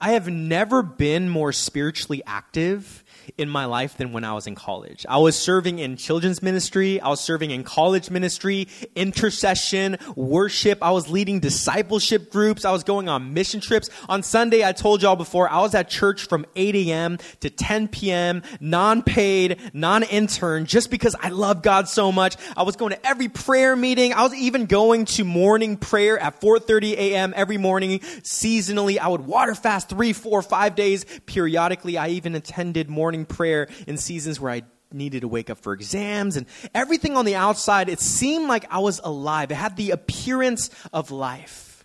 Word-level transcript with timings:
I 0.00 0.12
have 0.12 0.28
never 0.28 0.82
been 0.82 1.28
more 1.28 1.52
spiritually 1.52 2.22
active 2.26 3.04
in 3.36 3.48
my 3.48 3.66
life 3.66 3.96
than 3.96 4.12
when 4.12 4.24
I 4.24 4.32
was 4.32 4.46
in 4.46 4.54
college. 4.54 5.04
I 5.08 5.18
was 5.18 5.36
serving 5.36 5.78
in 5.78 5.96
children's 5.96 6.42
ministry, 6.42 7.00
I 7.00 7.08
was 7.08 7.20
serving 7.20 7.50
in 7.50 7.64
college 7.64 8.10
ministry, 8.10 8.68
intercession, 8.96 9.98
worship, 10.16 10.78
I 10.82 10.90
was 10.90 11.10
leading 11.10 11.38
discipleship 11.40 12.30
groups, 12.30 12.64
I 12.64 12.72
was 12.72 12.82
going 12.82 13.08
on 13.08 13.34
mission 13.34 13.60
trips. 13.60 13.90
On 14.08 14.22
Sunday, 14.22 14.64
I 14.64 14.72
told 14.72 15.02
y'all 15.02 15.16
before, 15.16 15.48
I 15.50 15.60
was 15.60 15.74
at 15.74 15.88
church 15.88 16.26
from 16.26 16.46
8 16.56 16.74
a.m. 16.76 17.18
to 17.40 17.50
10 17.50 17.88
p.m., 17.88 18.42
non 18.58 19.02
paid, 19.02 19.60
non 19.74 20.02
intern, 20.02 20.66
just 20.66 20.90
because 20.90 21.14
I 21.20 21.28
love 21.28 21.62
God 21.62 21.88
so 21.88 22.10
much. 22.10 22.36
I 22.56 22.62
was 22.62 22.76
going 22.76 22.92
to 22.92 23.06
every 23.06 23.28
prayer 23.28 23.76
meeting. 23.76 24.12
I 24.12 24.22
was 24.22 24.34
even 24.34 24.66
going 24.66 25.04
to 25.06 25.24
morning 25.24 25.76
prayer 25.76 26.18
at 26.18 26.40
4.30 26.40 26.92
a.m. 26.92 27.32
every 27.36 27.58
morning, 27.58 27.98
seasonally. 28.00 28.98
I 28.98 29.08
would 29.08 29.22
water 29.22 29.54
fast 29.54 29.89
three, 29.90 30.14
four, 30.14 30.40
five 30.40 30.74
days 30.74 31.04
periodically. 31.26 31.98
I 31.98 32.08
even 32.08 32.34
attended 32.34 32.88
morning 32.88 33.26
prayer 33.26 33.68
in 33.86 33.98
seasons 33.98 34.40
where 34.40 34.52
I 34.52 34.62
needed 34.92 35.20
to 35.20 35.28
wake 35.28 35.50
up 35.50 35.58
for 35.58 35.72
exams 35.72 36.36
and 36.36 36.46
everything 36.74 37.16
on 37.16 37.24
the 37.24 37.36
outside, 37.36 37.88
it 37.88 38.00
seemed 38.00 38.48
like 38.48 38.64
I 38.70 38.78
was 38.78 39.00
alive. 39.04 39.50
It 39.50 39.56
had 39.56 39.76
the 39.76 39.90
appearance 39.90 40.70
of 40.92 41.10
life. 41.10 41.84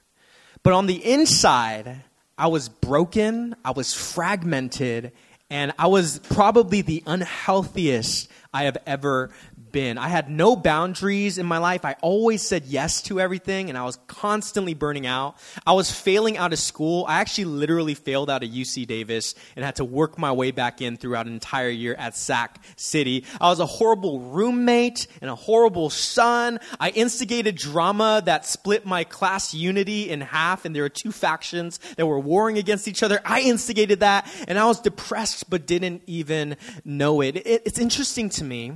But 0.63 0.73
on 0.73 0.87
the 0.87 1.03
inside, 1.03 2.03
I 2.37 2.47
was 2.47 2.69
broken, 2.69 3.55
I 3.63 3.71
was 3.71 3.93
fragmented, 3.93 5.11
and 5.49 5.73
I 5.77 5.87
was 5.87 6.19
probably 6.19 6.81
the 6.81 7.03
unhealthiest 7.05 8.29
I 8.53 8.63
have 8.63 8.77
ever 8.85 9.31
been. 9.75 9.97
I 9.97 10.07
had 10.07 10.29
no 10.29 10.55
boundaries 10.55 11.37
in 11.37 11.45
my 11.45 11.57
life. 11.57 11.83
I 11.83 11.97
always 12.01 12.41
said 12.41 12.63
yes 12.63 13.01
to 13.01 13.19
everything, 13.19 13.67
and 13.67 13.77
I 13.77 13.83
was 13.83 13.97
constantly 14.07 14.73
burning 14.73 15.05
out. 15.05 15.35
I 15.67 15.73
was 15.73 15.91
failing 15.91 16.37
out 16.37 16.53
of 16.53 16.59
school. 16.59 17.03
I 17.09 17.19
actually 17.19 17.45
literally 17.45 17.93
failed 17.93 18.29
out 18.29 18.41
of 18.41 18.49
UC 18.49 18.87
Davis 18.87 19.35
and 19.53 19.65
had 19.65 19.75
to 19.75 19.83
work 19.83 20.17
my 20.17 20.31
way 20.31 20.51
back 20.51 20.81
in 20.81 20.95
throughout 20.95 21.27
an 21.27 21.33
entire 21.33 21.67
year 21.67 21.93
at 21.95 22.15
Sac 22.15 22.63
City. 22.77 23.25
I 23.41 23.49
was 23.49 23.59
a 23.59 23.65
horrible 23.65 24.21
roommate 24.21 25.07
and 25.19 25.29
a 25.29 25.35
horrible 25.35 25.89
son. 25.89 26.61
I 26.79 26.91
instigated 26.91 27.57
drama 27.57 28.21
that 28.23 28.45
split 28.45 28.85
my 28.85 29.03
class 29.03 29.53
unity 29.53 30.09
in 30.09 30.21
half, 30.21 30.63
and 30.63 30.73
there 30.73 30.83
were 30.83 30.89
two 31.03 31.11
factions 31.11 31.81
that 31.97 32.05
were 32.07 32.17
warring 32.17 32.57
against 32.57 32.87
each 32.87 33.03
other. 33.03 33.19
I 33.25 33.41
instigated 33.41 33.99
that, 33.99 34.33
and 34.47 34.57
I 34.57 34.67
was 34.67 34.79
depressed 34.79 35.49
but 35.49 35.67
didn't 35.67 36.03
even 36.07 36.55
know 36.85 37.19
it. 37.19 37.35
it 37.35 37.63
it's 37.65 37.77
interesting 37.77 38.29
to 38.29 38.45
me 38.45 38.71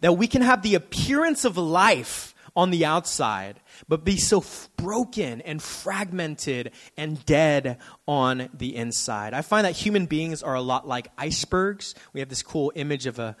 that 0.00 0.14
we 0.14 0.26
can 0.26 0.42
have 0.42 0.62
the 0.62 0.74
appearance 0.74 1.44
of 1.44 1.56
life 1.56 2.34
on 2.56 2.70
the 2.70 2.86
outside, 2.86 3.60
but 3.86 4.02
be 4.02 4.16
so 4.16 4.38
f- 4.38 4.70
broken 4.76 5.42
and 5.42 5.62
fragmented 5.62 6.72
and 6.96 7.24
dead 7.26 7.78
on 8.08 8.48
the 8.54 8.74
inside. 8.74 9.34
I 9.34 9.42
find 9.42 9.66
that 9.66 9.72
human 9.72 10.06
beings 10.06 10.42
are 10.42 10.54
a 10.54 10.62
lot 10.62 10.88
like 10.88 11.08
icebergs. 11.18 11.94
We 12.14 12.20
have 12.20 12.30
this 12.30 12.42
cool 12.42 12.72
image 12.74 13.06
of 13.06 13.18
a 13.18 13.36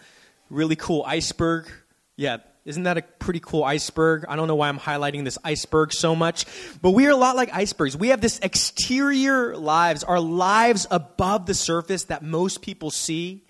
really 0.50 0.76
cool 0.76 1.02
iceberg. 1.06 1.70
Yeah, 2.16 2.38
isn't 2.66 2.82
that 2.82 2.98
a 2.98 3.02
pretty 3.02 3.40
cool 3.40 3.64
iceberg? 3.64 4.26
I 4.28 4.36
don't 4.36 4.48
know 4.48 4.56
why 4.56 4.68
I'm 4.68 4.78
highlighting 4.78 5.24
this 5.24 5.38
iceberg 5.42 5.92
so 5.92 6.14
much, 6.14 6.44
but 6.82 6.90
we 6.90 7.06
are 7.06 7.12
a 7.12 7.16
lot 7.16 7.36
like 7.36 7.54
icebergs. 7.54 7.96
We 7.96 8.08
have 8.08 8.20
this 8.20 8.38
exterior 8.40 9.56
lives, 9.56 10.04
our 10.04 10.20
lives 10.20 10.86
above 10.90 11.46
the 11.46 11.54
surface 11.54 12.04
that 12.04 12.22
most 12.22 12.60
people 12.60 12.90
see 12.90 13.45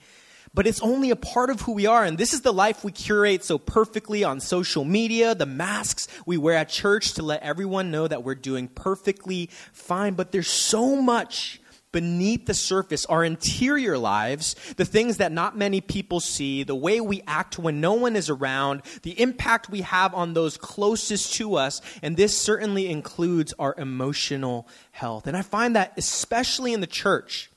but 0.56 0.66
it's 0.66 0.80
only 0.80 1.10
a 1.10 1.16
part 1.16 1.50
of 1.50 1.60
who 1.60 1.72
we 1.72 1.86
are. 1.86 2.02
And 2.02 2.16
this 2.16 2.32
is 2.32 2.40
the 2.40 2.52
life 2.52 2.82
we 2.82 2.90
curate 2.90 3.44
so 3.44 3.58
perfectly 3.58 4.24
on 4.24 4.40
social 4.40 4.84
media, 4.86 5.34
the 5.34 5.44
masks 5.44 6.08
we 6.24 6.38
wear 6.38 6.56
at 6.56 6.70
church 6.70 7.12
to 7.12 7.22
let 7.22 7.42
everyone 7.42 7.90
know 7.90 8.08
that 8.08 8.24
we're 8.24 8.34
doing 8.34 8.66
perfectly 8.66 9.50
fine. 9.72 10.14
But 10.14 10.32
there's 10.32 10.48
so 10.48 10.96
much 10.96 11.60
beneath 11.92 12.46
the 12.46 12.54
surface, 12.54 13.04
our 13.04 13.22
interior 13.22 13.98
lives, 13.98 14.56
the 14.78 14.86
things 14.86 15.18
that 15.18 15.30
not 15.30 15.58
many 15.58 15.82
people 15.82 16.20
see, 16.20 16.62
the 16.62 16.74
way 16.74 17.02
we 17.02 17.22
act 17.26 17.58
when 17.58 17.82
no 17.82 17.92
one 17.92 18.16
is 18.16 18.30
around, 18.30 18.82
the 19.02 19.18
impact 19.20 19.68
we 19.68 19.82
have 19.82 20.14
on 20.14 20.32
those 20.32 20.56
closest 20.56 21.34
to 21.34 21.56
us, 21.56 21.82
and 22.02 22.16
this 22.16 22.36
certainly 22.36 22.88
includes 22.88 23.52
our 23.58 23.74
emotional 23.76 24.66
health. 24.90 25.26
And 25.26 25.36
I 25.36 25.42
find 25.42 25.76
that 25.76 25.92
especially 25.98 26.72
in 26.72 26.80
the 26.80 26.86
church, 26.86 27.50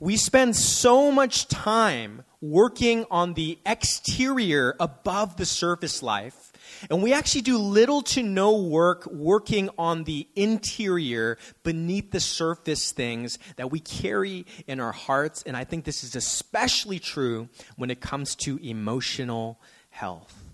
we 0.00 0.16
spend 0.16 0.56
so 0.56 1.10
much 1.10 1.48
time 1.48 2.22
working 2.40 3.04
on 3.10 3.34
the 3.34 3.58
exterior 3.64 4.76
above 4.78 5.36
the 5.36 5.46
surface 5.46 6.02
life. 6.02 6.52
And 6.90 7.02
we 7.02 7.12
actually 7.12 7.42
do 7.42 7.58
little 7.58 8.02
to 8.02 8.22
no 8.22 8.60
work 8.60 9.06
working 9.06 9.70
on 9.78 10.04
the 10.04 10.28
interior 10.36 11.38
beneath 11.62 12.10
the 12.10 12.20
surface 12.20 12.92
things 12.92 13.38
that 13.56 13.70
we 13.70 13.80
carry 13.80 14.46
in 14.66 14.80
our 14.80 14.92
hearts. 14.92 15.42
And 15.44 15.56
I 15.56 15.64
think 15.64 15.84
this 15.84 16.04
is 16.04 16.14
especially 16.14 16.98
true 16.98 17.48
when 17.76 17.90
it 17.90 18.00
comes 18.00 18.34
to 18.36 18.58
emotional 18.58 19.58
health 19.90 20.45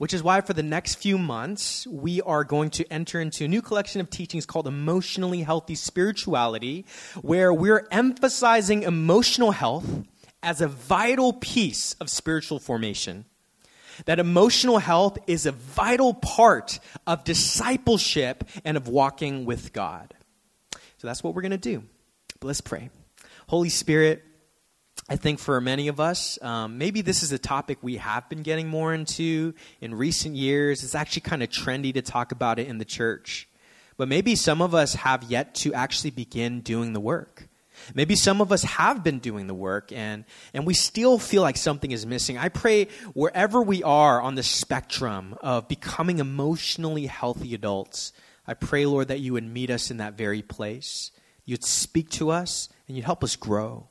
which 0.00 0.14
is 0.14 0.22
why 0.22 0.40
for 0.40 0.54
the 0.54 0.62
next 0.62 0.94
few 0.94 1.18
months, 1.18 1.86
we 1.86 2.22
are 2.22 2.42
going 2.42 2.70
to 2.70 2.90
enter 2.90 3.20
into 3.20 3.44
a 3.44 3.48
new 3.48 3.60
collection 3.60 4.00
of 4.00 4.08
teachings 4.08 4.46
called 4.46 4.66
Emotionally 4.66 5.42
Healthy 5.42 5.74
Spirituality, 5.74 6.86
where 7.20 7.52
we're 7.52 7.86
emphasizing 7.90 8.82
emotional 8.82 9.50
health 9.50 9.84
as 10.42 10.62
a 10.62 10.68
vital 10.68 11.34
piece 11.34 11.92
of 12.00 12.08
spiritual 12.08 12.58
formation. 12.58 13.26
That 14.06 14.18
emotional 14.18 14.78
health 14.78 15.18
is 15.26 15.44
a 15.44 15.52
vital 15.52 16.14
part 16.14 16.78
of 17.06 17.22
discipleship 17.24 18.44
and 18.64 18.78
of 18.78 18.88
walking 18.88 19.44
with 19.44 19.74
God. 19.74 20.14
So 20.96 21.08
that's 21.08 21.22
what 21.22 21.34
we're 21.34 21.42
going 21.42 21.50
to 21.50 21.58
do. 21.58 21.84
But 22.40 22.46
let's 22.46 22.62
pray. 22.62 22.88
Holy 23.48 23.68
Spirit, 23.68 24.24
I 25.10 25.16
think 25.16 25.40
for 25.40 25.60
many 25.60 25.88
of 25.88 25.98
us, 25.98 26.40
um, 26.40 26.78
maybe 26.78 27.00
this 27.00 27.24
is 27.24 27.32
a 27.32 27.38
topic 27.38 27.78
we 27.82 27.96
have 27.96 28.28
been 28.28 28.42
getting 28.42 28.68
more 28.68 28.94
into 28.94 29.54
in 29.80 29.92
recent 29.92 30.36
years. 30.36 30.84
It's 30.84 30.94
actually 30.94 31.22
kind 31.22 31.42
of 31.42 31.48
trendy 31.48 31.92
to 31.94 32.00
talk 32.00 32.30
about 32.30 32.60
it 32.60 32.68
in 32.68 32.78
the 32.78 32.84
church. 32.84 33.48
But 33.96 34.06
maybe 34.06 34.36
some 34.36 34.62
of 34.62 34.72
us 34.72 34.94
have 34.94 35.24
yet 35.24 35.56
to 35.56 35.74
actually 35.74 36.12
begin 36.12 36.60
doing 36.60 36.92
the 36.92 37.00
work. 37.00 37.48
Maybe 37.92 38.14
some 38.14 38.40
of 38.40 38.52
us 38.52 38.62
have 38.62 39.02
been 39.02 39.18
doing 39.18 39.48
the 39.48 39.54
work 39.54 39.90
and, 39.90 40.24
and 40.54 40.64
we 40.64 40.74
still 40.74 41.18
feel 41.18 41.42
like 41.42 41.56
something 41.56 41.90
is 41.90 42.06
missing. 42.06 42.38
I 42.38 42.48
pray 42.48 42.86
wherever 43.12 43.60
we 43.60 43.82
are 43.82 44.22
on 44.22 44.36
the 44.36 44.44
spectrum 44.44 45.36
of 45.40 45.66
becoming 45.66 46.20
emotionally 46.20 47.06
healthy 47.06 47.52
adults, 47.52 48.12
I 48.46 48.54
pray, 48.54 48.86
Lord, 48.86 49.08
that 49.08 49.18
you 49.18 49.32
would 49.32 49.42
meet 49.42 49.70
us 49.70 49.90
in 49.90 49.96
that 49.96 50.14
very 50.14 50.42
place. 50.42 51.10
You'd 51.44 51.64
speak 51.64 52.10
to 52.10 52.30
us 52.30 52.68
and 52.86 52.96
you'd 52.96 53.06
help 53.06 53.24
us 53.24 53.34
grow. 53.34 53.89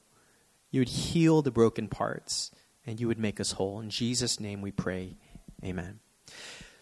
You 0.71 0.81
would 0.81 0.89
heal 0.89 1.41
the 1.41 1.51
broken 1.51 1.87
parts, 1.87 2.51
and 2.85 2.99
you 2.99 3.07
would 3.07 3.19
make 3.19 3.39
us 3.39 3.53
whole. 3.53 3.79
In 3.79 3.89
Jesus' 3.89 4.39
name 4.39 4.61
we 4.61 4.71
pray. 4.71 5.17
Amen. 5.63 5.99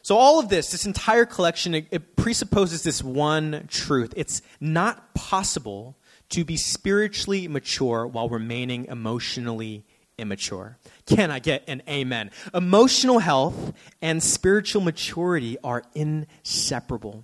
So, 0.01 0.17
all 0.17 0.39
of 0.39 0.49
this, 0.49 0.71
this 0.71 0.85
entire 0.85 1.25
collection, 1.25 1.75
it, 1.75 1.87
it 1.91 2.15
presupposes 2.15 2.83
this 2.83 3.03
one 3.03 3.65
truth. 3.67 4.13
It's 4.15 4.41
not 4.61 5.13
possible 5.13 5.97
to 6.29 6.45
be 6.45 6.57
spiritually 6.57 7.47
mature 7.47 8.07
while 8.07 8.29
remaining 8.29 8.85
emotionally 8.85 9.85
immature. 10.17 10.77
Can 11.05 11.31
I 11.31 11.39
get 11.39 11.63
an 11.67 11.83
amen? 11.87 12.31
Emotional 12.53 13.19
health 13.19 13.73
and 14.01 14.21
spiritual 14.21 14.81
maturity 14.81 15.57
are 15.63 15.83
inseparable. 15.93 17.23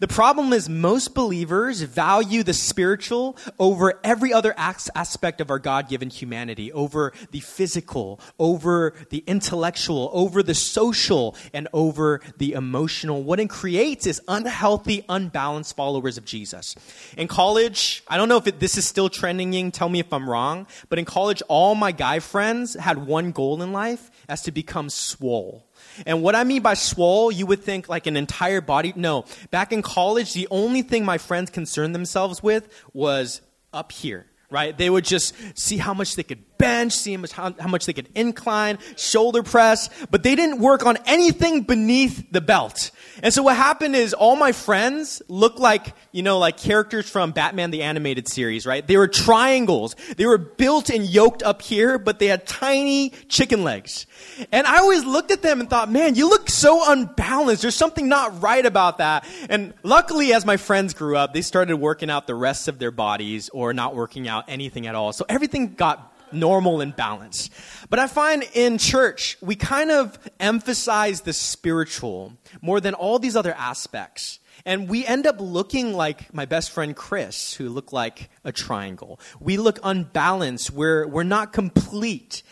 The 0.00 0.08
problem 0.08 0.52
is 0.52 0.68
most 0.68 1.14
believers 1.14 1.82
value 1.82 2.42
the 2.42 2.52
spiritual 2.52 3.36
over 3.58 3.98
every 4.04 4.32
other 4.32 4.54
aspect 4.56 5.40
of 5.40 5.50
our 5.50 5.58
God 5.58 5.88
given 5.88 6.10
humanity, 6.10 6.72
over 6.72 7.12
the 7.30 7.40
physical, 7.40 8.20
over 8.38 8.94
the 9.10 9.24
intellectual, 9.26 10.10
over 10.12 10.42
the 10.42 10.54
social, 10.54 11.36
and 11.52 11.68
over 11.72 12.20
the 12.36 12.52
emotional. 12.52 13.22
What 13.22 13.40
it 13.40 13.50
creates 13.50 14.06
is 14.06 14.20
unhealthy, 14.28 15.04
unbalanced 15.08 15.76
followers 15.76 16.18
of 16.18 16.24
Jesus. 16.24 16.74
In 17.16 17.28
college, 17.28 18.02
I 18.08 18.16
don't 18.16 18.28
know 18.28 18.36
if 18.36 18.46
it, 18.46 18.60
this 18.60 18.76
is 18.76 18.86
still 18.86 19.08
trending, 19.08 19.70
tell 19.70 19.88
me 19.88 20.00
if 20.00 20.12
I'm 20.12 20.28
wrong, 20.28 20.66
but 20.88 20.98
in 20.98 21.04
college, 21.04 21.42
all 21.48 21.74
my 21.74 21.92
guy 21.92 22.18
friends 22.18 22.74
had 22.74 23.06
one 23.06 23.32
goal 23.32 23.62
in 23.62 23.72
life, 23.72 24.10
as 24.28 24.42
to 24.42 24.52
become 24.52 24.90
swole. 24.90 25.67
And 26.06 26.22
what 26.22 26.34
I 26.34 26.44
mean 26.44 26.62
by 26.62 26.74
swole, 26.74 27.30
you 27.30 27.46
would 27.46 27.62
think 27.62 27.88
like 27.88 28.06
an 28.06 28.16
entire 28.16 28.60
body. 28.60 28.92
No. 28.96 29.24
Back 29.50 29.72
in 29.72 29.82
college, 29.82 30.32
the 30.32 30.48
only 30.50 30.82
thing 30.82 31.04
my 31.04 31.18
friends 31.18 31.50
concerned 31.50 31.94
themselves 31.94 32.42
with 32.42 32.68
was 32.92 33.40
up 33.72 33.92
here, 33.92 34.26
right? 34.50 34.76
They 34.76 34.90
would 34.90 35.04
just 35.04 35.34
see 35.58 35.76
how 35.76 35.94
much 35.94 36.16
they 36.16 36.22
could 36.22 36.42
bench, 36.58 36.92
seeing 36.92 37.24
how, 37.32 37.54
how 37.58 37.68
much 37.68 37.86
they 37.86 37.92
could 37.92 38.08
incline, 38.14 38.78
shoulder 38.96 39.42
press, 39.42 39.88
but 40.10 40.22
they 40.22 40.34
didn't 40.34 40.58
work 40.58 40.84
on 40.84 40.98
anything 41.06 41.62
beneath 41.62 42.30
the 42.30 42.40
belt. 42.40 42.90
And 43.22 43.32
so 43.32 43.42
what 43.42 43.56
happened 43.56 43.96
is 43.96 44.14
all 44.14 44.36
my 44.36 44.52
friends 44.52 45.22
looked 45.28 45.58
like, 45.58 45.94
you 46.12 46.22
know, 46.22 46.38
like 46.38 46.56
characters 46.56 47.08
from 47.08 47.32
Batman 47.32 47.70
the 47.70 47.82
animated 47.82 48.28
series, 48.28 48.66
right? 48.66 48.86
They 48.86 48.96
were 48.96 49.08
triangles. 49.08 49.96
They 50.16 50.26
were 50.26 50.38
built 50.38 50.90
and 50.90 51.04
yoked 51.04 51.42
up 51.42 51.62
here, 51.62 51.98
but 51.98 52.18
they 52.18 52.26
had 52.26 52.46
tiny 52.46 53.10
chicken 53.28 53.64
legs. 53.64 54.06
And 54.52 54.66
I 54.66 54.78
always 54.78 55.04
looked 55.04 55.30
at 55.30 55.42
them 55.42 55.60
and 55.60 55.68
thought, 55.68 55.90
man, 55.90 56.14
you 56.14 56.28
look 56.28 56.48
so 56.48 56.90
unbalanced. 56.90 57.62
There's 57.62 57.74
something 57.74 58.08
not 58.08 58.42
right 58.42 58.64
about 58.64 58.98
that. 58.98 59.26
And 59.48 59.74
luckily, 59.82 60.32
as 60.32 60.44
my 60.44 60.56
friends 60.56 60.94
grew 60.94 61.16
up, 61.16 61.34
they 61.34 61.42
started 61.42 61.76
working 61.76 62.10
out 62.10 62.26
the 62.26 62.34
rest 62.34 62.68
of 62.68 62.78
their 62.78 62.90
bodies 62.90 63.48
or 63.48 63.72
not 63.72 63.94
working 63.94 64.28
out 64.28 64.44
anything 64.48 64.86
at 64.86 64.94
all. 64.94 65.12
So 65.12 65.24
everything 65.28 65.74
got 65.74 66.14
normal 66.32 66.80
and 66.80 66.94
balanced. 66.94 67.52
But 67.90 67.98
I 67.98 68.06
find 68.06 68.44
in 68.54 68.78
church, 68.78 69.36
we 69.40 69.56
kind 69.56 69.90
of 69.90 70.18
emphasize 70.40 71.22
the 71.22 71.32
spiritual 71.32 72.34
more 72.60 72.80
than 72.80 72.94
all 72.94 73.18
these 73.18 73.36
other 73.36 73.54
aspects. 73.54 74.40
And 74.64 74.88
we 74.88 75.06
end 75.06 75.26
up 75.26 75.36
looking 75.38 75.94
like 75.94 76.32
my 76.34 76.44
best 76.44 76.70
friend 76.70 76.94
Chris, 76.94 77.54
who 77.54 77.68
looked 77.68 77.92
like 77.92 78.28
a 78.44 78.52
triangle. 78.52 79.20
We 79.40 79.56
look 79.56 79.78
unbalanced. 79.82 80.70
We're, 80.70 81.06
we're 81.06 81.22
not 81.22 81.52
complete. 81.52 82.42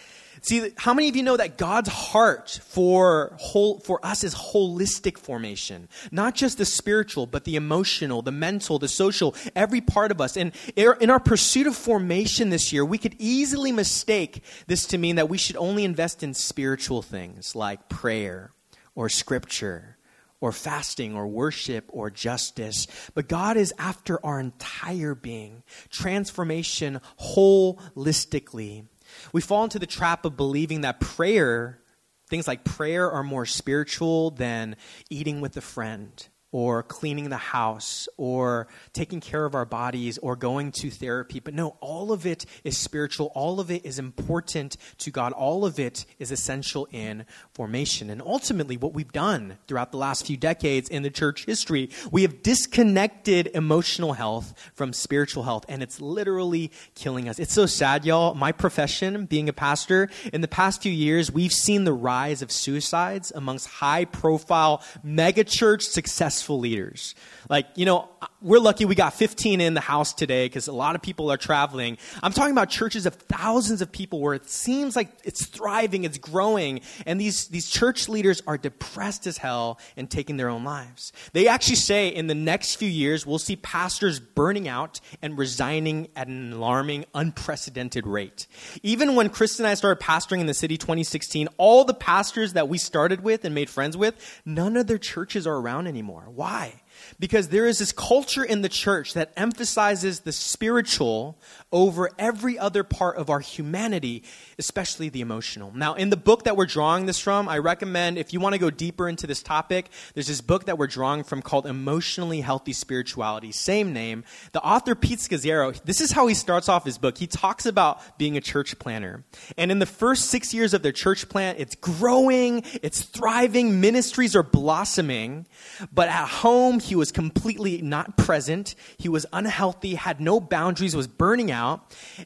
See, 0.47 0.71
how 0.77 0.95
many 0.95 1.09
of 1.09 1.17
you 1.17 1.25
know 1.25 1.37
that 1.37 1.59
God's 1.59 1.89
heart 1.89 2.61
for 2.63 3.37
whole, 3.37 3.81
for 3.81 3.99
us 4.07 4.23
is 4.23 4.33
holistic 4.33 5.19
formation? 5.19 5.89
Not 6.13 6.37
just 6.37 6.59
the 6.59 6.65
spiritual, 6.65 7.27
but 7.27 7.43
the 7.43 7.57
emotional, 7.57 8.23
the 8.23 8.31
mental, 8.31 8.79
the 8.79 8.87
social, 8.87 9.35
every 9.57 9.81
part 9.81 10.13
of 10.13 10.21
us. 10.21 10.37
And 10.37 10.53
in 10.77 11.11
our 11.11 11.19
pursuit 11.19 11.67
of 11.67 11.75
formation 11.75 12.51
this 12.51 12.73
year, 12.73 12.85
we 12.85 12.97
could 12.97 13.17
easily 13.19 13.73
mistake 13.73 14.45
this 14.69 14.87
to 14.87 14.99
mean 14.99 15.17
that 15.17 15.29
we 15.29 15.37
should 15.37 15.57
only 15.57 15.85
invest 15.85 16.23
in 16.23 16.33
spiritual 16.33 17.03
things 17.03 17.57
like 17.57 17.89
prayer 17.89 18.53
or 18.95 19.09
scripture 19.09 19.97
or 20.41 20.53
fasting 20.53 21.17
or 21.17 21.27
worship 21.27 21.87
or 21.89 22.09
justice. 22.09 22.87
But 23.15 23.27
God 23.27 23.57
is 23.57 23.75
after 23.81 24.25
our 24.25 24.39
entire 24.39 25.17
being, 25.17 25.65
transformation 25.91 27.01
holistically. 27.21 28.85
We 29.33 29.41
fall 29.41 29.65
into 29.65 29.79
the 29.79 29.87
trap 29.87 30.25
of 30.25 30.37
believing 30.37 30.83
that 30.83 31.01
prayer, 31.01 31.81
things 32.29 32.47
like 32.47 32.65
prayer, 32.65 33.11
are 33.11 33.23
more 33.23 33.47
spiritual 33.47 34.31
than 34.31 34.77
eating 35.11 35.41
with 35.41 35.57
a 35.57 35.61
friend 35.61 36.27
or 36.57 36.83
cleaning 36.83 37.29
the 37.29 37.37
house 37.37 38.09
or 38.17 38.67
taking 38.95 39.21
care 39.21 39.45
of 39.45 39.55
our 39.55 39.67
bodies 39.67 40.17
or 40.17 40.35
going 40.35 40.73
to 40.73 40.91
therapy. 40.91 41.39
But 41.39 41.53
no, 41.53 41.77
all 41.81 42.13
of 42.13 42.25
it 42.25 42.47
is 42.65 42.79
spiritual. 42.79 43.31
All 43.35 43.61
of 43.61 43.71
it 43.71 43.85
is 43.85 43.99
important 43.99 44.79
to 44.97 45.11
God. 45.11 45.35
All 45.35 45.67
of 45.67 45.79
it 45.79 46.07
is 46.19 46.31
essential 46.31 46.89
in 46.91 47.27
formation. 47.53 48.09
And 48.09 48.23
ultimately, 48.23 48.79
what 48.79 48.95
we've 48.95 49.13
done 49.13 49.59
throughout 49.69 49.93
the 49.93 49.99
last 49.99 50.27
few 50.27 50.39
decades 50.39 50.89
in 50.89 51.03
the 51.03 51.11
church 51.11 51.45
history, 51.45 51.91
we 52.11 52.23
have 52.23 52.43
disconnected 52.43 53.49
emotional 53.49 54.15
health 54.15 54.55
from 54.75 54.95
spiritual 54.95 55.43
health, 55.43 55.67
and 55.69 55.83
it's 55.83 56.01
literally 56.01 56.73
killing 56.95 57.29
us. 57.29 57.39
It's 57.39 57.53
so 57.53 57.67
sad, 57.67 58.07
y'all. 58.07 58.35
My 58.35 58.53
profession, 58.53 59.27
being 59.27 59.51
a 59.51 59.53
pastor, 59.53 60.09
in 60.33 60.41
the 60.41 60.49
past 60.49 60.81
few 60.81 60.93
years, 60.93 61.31
we've 61.31 61.53
seen 61.53 61.85
the 61.85 61.93
rise 61.93 62.41
of 62.41 62.51
suicides 62.51 63.31
amongst 63.35 63.69
high 63.69 64.07
profile 64.07 64.83
megachurch 65.05 65.83
successful 65.83 66.46
successful 66.47 66.61
leaders. 66.61 67.15
Like, 67.49 67.67
you 67.75 67.85
know, 67.85 68.09
we're 68.41 68.61
lucky 68.61 68.85
we 68.85 68.95
got 68.95 69.15
15 69.15 69.61
in 69.61 69.75
the 69.75 69.81
house 69.81 70.13
today 70.13 70.47
because 70.47 70.69
a 70.69 70.73
lot 70.73 70.95
of 70.95 71.03
people 71.03 71.33
are 71.33 71.37
traveling. 71.37 71.99
I'm 72.23 72.33
talking 72.33 72.53
about 72.53 72.71
churches 72.71 73.07
of 73.07 73.15
thousands 73.15 73.83
of 73.83 73.91
people 73.91 74.21
where 74.21 74.35
it 74.35 74.49
seems 74.49 74.95
like 74.95 75.09
it's 75.25 75.47
thriving, 75.47 76.05
it's 76.05 76.19
growing, 76.19 76.81
and 77.07 77.21
these, 77.21 77.49
these 77.49 77.69
church 77.69 78.09
leaders 78.09 78.43
are 78.47 78.59
depressed 78.59 79.27
as 79.27 79.39
hell 79.39 79.79
and 79.97 80.11
taking 80.11 80.37
their 80.37 80.49
own 80.49 80.65
lives. 80.65 81.13
They 81.33 81.49
actually 81.49 81.77
say 81.77 82.09
in 82.09 82.27
the 82.27 82.35
next 82.35 82.77
few 82.77 82.89
years, 82.89 83.27
we'll 83.27 83.39
see 83.39 83.57
pastors 83.57 84.21
burning 84.21 84.69
out 84.69 85.01
and 85.23 85.37
resigning 85.39 86.09
at 86.15 86.29
an 86.29 86.53
alarming, 86.53 87.07
unprecedented 87.15 88.07
rate. 88.07 88.47
Even 88.83 89.17
when 89.17 89.31
Chris 89.31 89.59
and 89.59 89.67
I 89.67 89.75
started 89.75 90.03
pastoring 90.05 90.41
in 90.41 90.47
the 90.47 90.55
city 90.55 90.77
2016, 90.77 91.49
all 91.59 91.85
the 91.85 91.95
pastors 91.95 92.53
that 92.53 92.69
we 92.69 92.79
started 92.79 93.23
with 93.23 93.45
and 93.45 93.55
made 93.55 93.71
friends 93.71 93.97
with, 93.97 94.15
none 94.45 94.77
of 94.77 94.87
their 94.87 94.99
churches 94.99 95.47
are 95.47 95.57
around 95.57 95.87
anymore. 95.87 96.26
Why? 96.29 96.83
Because 97.19 97.49
there 97.49 97.67
is 97.67 97.79
this 97.79 97.93
culture 97.93 98.45
in 98.45 98.63
the 98.63 98.69
church 98.69 99.15
that 99.15 99.33
emphasizes 99.37 100.21
the 100.21 100.33
spiritual 100.33 101.39
over 101.73 102.11
every 102.19 102.59
other 102.59 102.85
part 102.85 103.17
of 103.17 103.29
our 103.29 103.41
humanity, 103.41 104.23
especially 104.59 105.09
the 105.09 105.21
emotional. 105.21 105.73
Now, 105.75 105.95
in 105.95 106.11
the 106.11 106.17
book 106.17 106.45
that 106.45 106.57
we're 106.57 106.67
drawing 106.67 107.07
this 107.07 107.19
from, 107.19 107.49
I 107.49 107.59
recommend 107.59 108.19
if 108.19 108.33
you 108.33 108.39
want 108.39 108.55
to 108.55 108.59
go 108.59 108.71
deeper 108.71 109.09
into 109.09 109.27
this 109.27 109.43
topic, 109.43 109.91
there's 110.15 110.29
this 110.29 110.41
book 110.41 110.67
that 110.67 110.79
we're 110.79 110.87
drawing 110.87 111.25
from 111.25 111.43
called 111.43 111.67
Emotionally 111.67 112.41
Healthy 112.41 112.73
Spirituality, 112.73 113.51
same 113.51 113.93
name. 113.93 114.25
The 114.53 114.63
author, 114.63 114.95
Pete 114.95 115.19
Scazzero, 115.19 115.79
this 115.83 116.01
is 116.01 116.13
how 116.13 116.29
he 116.29 116.35
starts 116.35 116.69
off 116.69 116.85
his 116.85 116.99
book. 116.99 117.19
He 117.19 117.27
talks 117.27 117.67
about 117.67 118.01
being 118.17 118.37
a 118.37 118.41
church 118.41 118.79
planner. 118.79 119.25
And 119.59 119.73
in 119.73 119.81
the 119.81 119.87
first 119.87 120.27
six 120.27 120.55
years 120.55 120.73
of 120.73 120.83
their 120.83 120.93
church 120.93 121.29
plant, 121.29 121.59
it's 121.59 121.75
growing, 121.75 122.63
it's 122.83 123.03
thriving, 123.03 123.81
ministries 123.81 124.37
are 124.37 124.45
blossoming. 124.45 125.47
But 125.93 126.09
at 126.09 126.29
home, 126.29 126.79
he 126.79 126.95
was 126.95 127.11
completely 127.11 127.83
not 127.83 128.17
present. 128.17 128.77
He 128.99 129.09
was 129.09 129.27
unhealthy, 129.33 129.97
had 129.97 130.21
no 130.21 130.39
boundaries, 130.39 130.95
was 130.95 131.09
burning 131.09 131.51
out. 131.51 131.56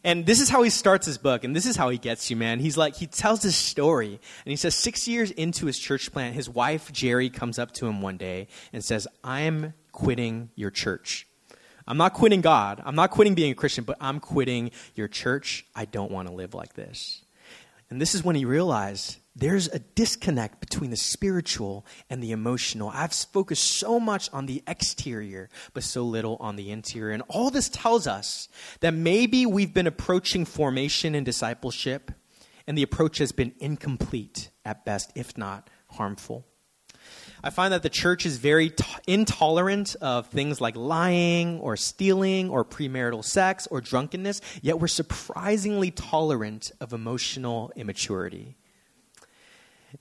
And 0.04 0.26
this 0.26 0.40
is 0.40 0.48
how 0.48 0.62
he 0.62 0.70
starts 0.70 1.06
his 1.06 1.18
book, 1.18 1.44
and 1.44 1.54
this 1.54 1.66
is 1.66 1.76
how 1.76 1.88
he 1.88 1.98
gets 1.98 2.30
you, 2.30 2.36
man. 2.36 2.60
He's 2.60 2.76
like, 2.76 2.96
he 2.96 3.06
tells 3.06 3.42
this 3.42 3.56
story, 3.56 4.08
and 4.44 4.50
he 4.50 4.56
says, 4.56 4.74
six 4.74 5.08
years 5.08 5.30
into 5.30 5.66
his 5.66 5.78
church 5.78 6.12
plant, 6.12 6.34
his 6.34 6.48
wife, 6.48 6.92
Geri, 6.92 7.30
comes 7.30 7.58
up 7.58 7.72
to 7.74 7.86
him 7.86 8.02
one 8.02 8.16
day 8.16 8.48
and 8.72 8.84
says, 8.84 9.06
I'm 9.22 9.74
quitting 9.92 10.50
your 10.54 10.70
church. 10.70 11.26
I'm 11.86 11.96
not 11.96 12.12
quitting 12.12 12.40
God. 12.40 12.80
I'm 12.84 12.94
not 12.94 13.10
quitting 13.10 13.34
being 13.34 13.50
a 13.50 13.54
Christian, 13.54 13.84
but 13.84 13.96
I'm 14.00 14.20
quitting 14.20 14.70
your 14.94 15.08
church. 15.08 15.66
I 15.74 15.86
don't 15.86 16.12
want 16.12 16.28
to 16.28 16.34
live 16.34 16.54
like 16.54 16.74
this. 16.74 17.22
And 17.90 18.00
this 18.00 18.14
is 18.14 18.22
when 18.22 18.36
he 18.36 18.44
realized 18.44 19.18
there's 19.34 19.68
a 19.68 19.80
disconnect 19.80 20.60
between 20.60 20.90
the 20.90 20.96
spiritual 20.96 21.84
and 22.08 22.22
the 22.22 22.30
emotional. 22.32 22.90
I've 22.92 23.12
focused 23.12 23.64
so 23.64 23.98
much 23.98 24.30
on 24.32 24.46
the 24.46 24.62
exterior, 24.66 25.48
but 25.74 25.82
so 25.82 26.04
little 26.04 26.36
on 26.40 26.56
the 26.56 26.70
interior. 26.70 27.12
And 27.12 27.22
all 27.28 27.50
this 27.50 27.68
tells 27.68 28.06
us 28.06 28.48
that 28.80 28.94
maybe 28.94 29.46
we've 29.46 29.74
been 29.74 29.86
approaching 29.86 30.44
formation 30.44 31.14
and 31.14 31.26
discipleship, 31.26 32.12
and 32.66 32.78
the 32.78 32.82
approach 32.82 33.18
has 33.18 33.32
been 33.32 33.52
incomplete 33.58 34.50
at 34.64 34.84
best, 34.84 35.10
if 35.14 35.36
not 35.36 35.68
harmful. 35.90 36.46
I 37.42 37.50
find 37.50 37.72
that 37.72 37.82
the 37.82 37.90
church 37.90 38.26
is 38.26 38.36
very 38.36 38.70
t- 38.70 38.84
intolerant 39.06 39.96
of 40.00 40.26
things 40.28 40.60
like 40.60 40.76
lying 40.76 41.58
or 41.60 41.76
stealing 41.76 42.50
or 42.50 42.64
premarital 42.64 43.24
sex 43.24 43.66
or 43.70 43.80
drunkenness, 43.80 44.40
yet 44.62 44.78
we're 44.78 44.88
surprisingly 44.88 45.90
tolerant 45.90 46.72
of 46.80 46.92
emotional 46.92 47.72
immaturity. 47.76 48.56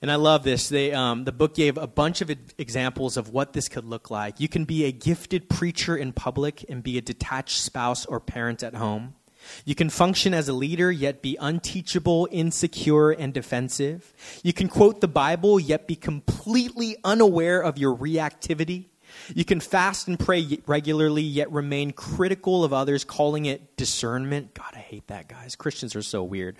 And 0.00 0.10
I 0.10 0.14
love 0.16 0.44
this. 0.44 0.68
They, 0.68 0.92
um, 0.92 1.24
the 1.24 1.32
book 1.32 1.54
gave 1.54 1.76
a 1.76 1.86
bunch 1.86 2.20
of 2.20 2.30
examples 2.58 3.16
of 3.16 3.30
what 3.30 3.54
this 3.54 3.68
could 3.68 3.84
look 3.84 4.10
like. 4.10 4.38
You 4.38 4.48
can 4.48 4.64
be 4.64 4.84
a 4.84 4.92
gifted 4.92 5.48
preacher 5.48 5.96
in 5.96 6.12
public 6.12 6.64
and 6.68 6.82
be 6.82 6.96
a 6.96 7.00
detached 7.00 7.58
spouse 7.58 8.06
or 8.06 8.20
parent 8.20 8.62
at 8.62 8.74
home. 8.74 9.14
You 9.64 9.74
can 9.74 9.90
function 9.90 10.34
as 10.34 10.48
a 10.48 10.52
leader, 10.52 10.92
yet 10.92 11.22
be 11.22 11.36
unteachable, 11.40 12.28
insecure, 12.30 13.10
and 13.10 13.32
defensive. 13.32 14.12
You 14.42 14.52
can 14.52 14.68
quote 14.68 15.00
the 15.00 15.08
Bible, 15.08 15.58
yet 15.58 15.86
be 15.86 15.96
completely 15.96 16.96
unaware 17.04 17.60
of 17.60 17.78
your 17.78 17.96
reactivity. 17.96 18.89
You 19.34 19.44
can 19.44 19.60
fast 19.60 20.08
and 20.08 20.18
pray 20.18 20.58
regularly, 20.66 21.22
yet 21.22 21.50
remain 21.50 21.92
critical 21.92 22.64
of 22.64 22.72
others, 22.72 23.04
calling 23.04 23.46
it 23.46 23.76
discernment. 23.76 24.54
God, 24.54 24.72
I 24.74 24.78
hate 24.78 25.06
that, 25.08 25.28
guys. 25.28 25.56
Christians 25.56 25.96
are 25.96 26.02
so 26.02 26.22
weird. 26.22 26.56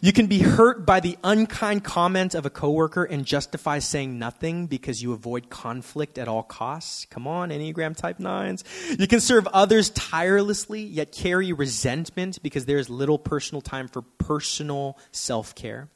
You 0.00 0.12
can 0.12 0.26
be 0.26 0.38
hurt 0.38 0.84
by 0.86 1.00
the 1.00 1.16
unkind 1.24 1.84
comment 1.84 2.34
of 2.34 2.46
a 2.46 2.50
coworker 2.50 3.04
and 3.04 3.24
justify 3.24 3.78
saying 3.78 4.18
nothing 4.18 4.66
because 4.66 5.02
you 5.02 5.12
avoid 5.12 5.50
conflict 5.50 6.18
at 6.18 6.28
all 6.28 6.42
costs. 6.42 7.06
Come 7.06 7.26
on, 7.26 7.50
Enneagram 7.50 7.96
type 7.96 8.18
nines. 8.18 8.64
You 8.98 9.06
can 9.06 9.20
serve 9.20 9.46
others 9.48 9.90
tirelessly, 9.90 10.82
yet 10.82 11.12
carry 11.12 11.52
resentment 11.52 12.42
because 12.42 12.66
there 12.66 12.78
is 12.78 12.90
little 12.90 13.18
personal 13.18 13.60
time 13.60 13.88
for 13.88 14.02
personal 14.02 14.98
self 15.12 15.54
care. 15.54 15.88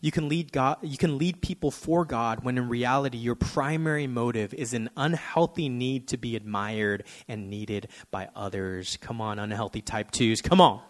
You 0.00 0.10
can 0.10 0.28
lead 0.28 0.52
God, 0.52 0.78
you 0.82 0.96
can 0.96 1.18
lead 1.18 1.40
people 1.40 1.70
for 1.70 2.04
God 2.04 2.44
when 2.44 2.58
in 2.58 2.68
reality 2.68 3.18
your 3.18 3.34
primary 3.34 4.06
motive 4.06 4.54
is 4.54 4.74
an 4.74 4.90
unhealthy 4.96 5.68
need 5.68 6.08
to 6.08 6.16
be 6.16 6.36
admired 6.36 7.04
and 7.28 7.50
needed 7.50 7.88
by 8.10 8.28
others. 8.34 8.98
Come 9.00 9.20
on, 9.20 9.38
unhealthy 9.38 9.82
type 9.82 10.10
2s. 10.10 10.42
Come 10.42 10.60
on. 10.60 10.82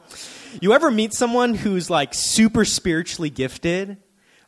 You 0.61 0.73
ever 0.73 0.91
meet 0.91 1.15
someone 1.15 1.55
who's 1.55 1.91
like 1.91 2.15
super 2.15 2.65
spiritually 2.65 3.31
gifted, 3.31 3.99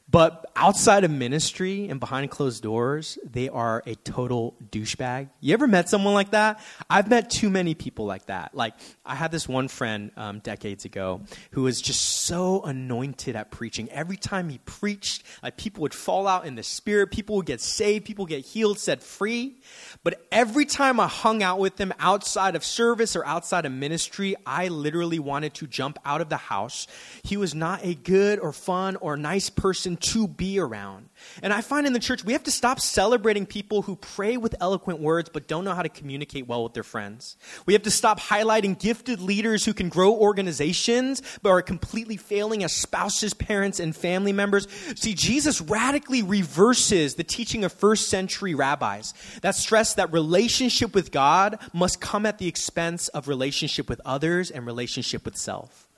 But 0.08 0.46
outside 0.54 1.02
of 1.02 1.10
ministry 1.10 1.88
and 1.88 1.98
behind 1.98 2.30
closed 2.30 2.62
doors, 2.62 3.18
they 3.28 3.48
are 3.48 3.82
a 3.86 3.96
total 3.96 4.54
douchebag. 4.70 5.30
You 5.40 5.52
ever 5.52 5.66
met 5.66 5.88
someone 5.88 6.14
like 6.14 6.30
that? 6.30 6.60
I've 6.88 7.10
met 7.10 7.28
too 7.28 7.50
many 7.50 7.74
people 7.74 8.06
like 8.06 8.26
that. 8.26 8.54
Like, 8.54 8.74
I 9.04 9.16
had 9.16 9.32
this 9.32 9.48
one 9.48 9.66
friend 9.66 10.12
um, 10.16 10.38
decades 10.38 10.84
ago 10.84 11.22
who 11.50 11.62
was 11.62 11.80
just 11.80 12.24
so 12.24 12.62
anointed 12.62 13.34
at 13.34 13.50
preaching. 13.50 13.90
Every 13.90 14.16
time 14.16 14.48
he 14.48 14.58
preached, 14.58 15.24
like, 15.42 15.56
people 15.56 15.82
would 15.82 15.94
fall 15.94 16.28
out 16.28 16.46
in 16.46 16.54
the 16.54 16.62
spirit, 16.62 17.10
people 17.10 17.34
would 17.36 17.46
get 17.46 17.60
saved, 17.60 18.04
people 18.04 18.26
get 18.26 18.44
healed, 18.44 18.78
set 18.78 19.02
free. 19.02 19.56
But 20.04 20.24
every 20.30 20.66
time 20.66 21.00
I 21.00 21.08
hung 21.08 21.42
out 21.42 21.58
with 21.58 21.80
him 21.80 21.92
outside 21.98 22.54
of 22.54 22.64
service 22.64 23.16
or 23.16 23.26
outside 23.26 23.66
of 23.66 23.72
ministry, 23.72 24.36
I 24.46 24.68
literally 24.68 25.18
wanted 25.18 25.54
to 25.54 25.66
jump 25.66 25.98
out 26.04 26.20
of 26.20 26.28
the 26.28 26.36
house. 26.36 26.86
He 27.24 27.36
was 27.36 27.56
not 27.56 27.84
a 27.84 27.94
good 27.94 28.38
or 28.38 28.52
fun 28.52 28.94
or 28.96 29.16
nice 29.16 29.50
person 29.50 29.95
to 29.96 30.28
be 30.28 30.58
around. 30.58 31.08
And 31.42 31.52
I 31.52 31.60
find 31.60 31.86
in 31.86 31.92
the 31.92 31.98
church, 31.98 32.24
we 32.24 32.32
have 32.32 32.44
to 32.44 32.50
stop 32.50 32.80
celebrating 32.80 33.46
people 33.46 33.82
who 33.82 33.96
pray 33.96 34.36
with 34.36 34.54
eloquent 34.60 35.00
words 35.00 35.28
but 35.32 35.48
don't 35.48 35.64
know 35.64 35.74
how 35.74 35.82
to 35.82 35.88
communicate 35.88 36.46
well 36.46 36.62
with 36.64 36.74
their 36.74 36.82
friends. 36.82 37.36
We 37.66 37.72
have 37.72 37.82
to 37.82 37.90
stop 37.90 38.20
highlighting 38.20 38.78
gifted 38.78 39.20
leaders 39.20 39.64
who 39.64 39.74
can 39.74 39.88
grow 39.88 40.12
organizations 40.12 41.22
but 41.42 41.50
are 41.50 41.62
completely 41.62 42.16
failing 42.16 42.64
as 42.64 42.72
spouses, 42.72 43.34
parents, 43.34 43.80
and 43.80 43.94
family 43.94 44.32
members. 44.32 44.68
See, 44.96 45.14
Jesus 45.14 45.60
radically 45.60 46.22
reverses 46.22 47.14
the 47.14 47.24
teaching 47.24 47.64
of 47.64 47.72
first 47.72 48.08
century 48.08 48.54
rabbis 48.54 49.14
that 49.42 49.54
stress 49.54 49.94
that 49.94 50.12
relationship 50.12 50.94
with 50.94 51.10
God 51.12 51.58
must 51.72 52.00
come 52.00 52.26
at 52.26 52.38
the 52.38 52.48
expense 52.48 53.08
of 53.08 53.28
relationship 53.28 53.88
with 53.88 54.00
others 54.04 54.50
and 54.50 54.66
relationship 54.66 55.24
with 55.24 55.36
self. 55.36 55.88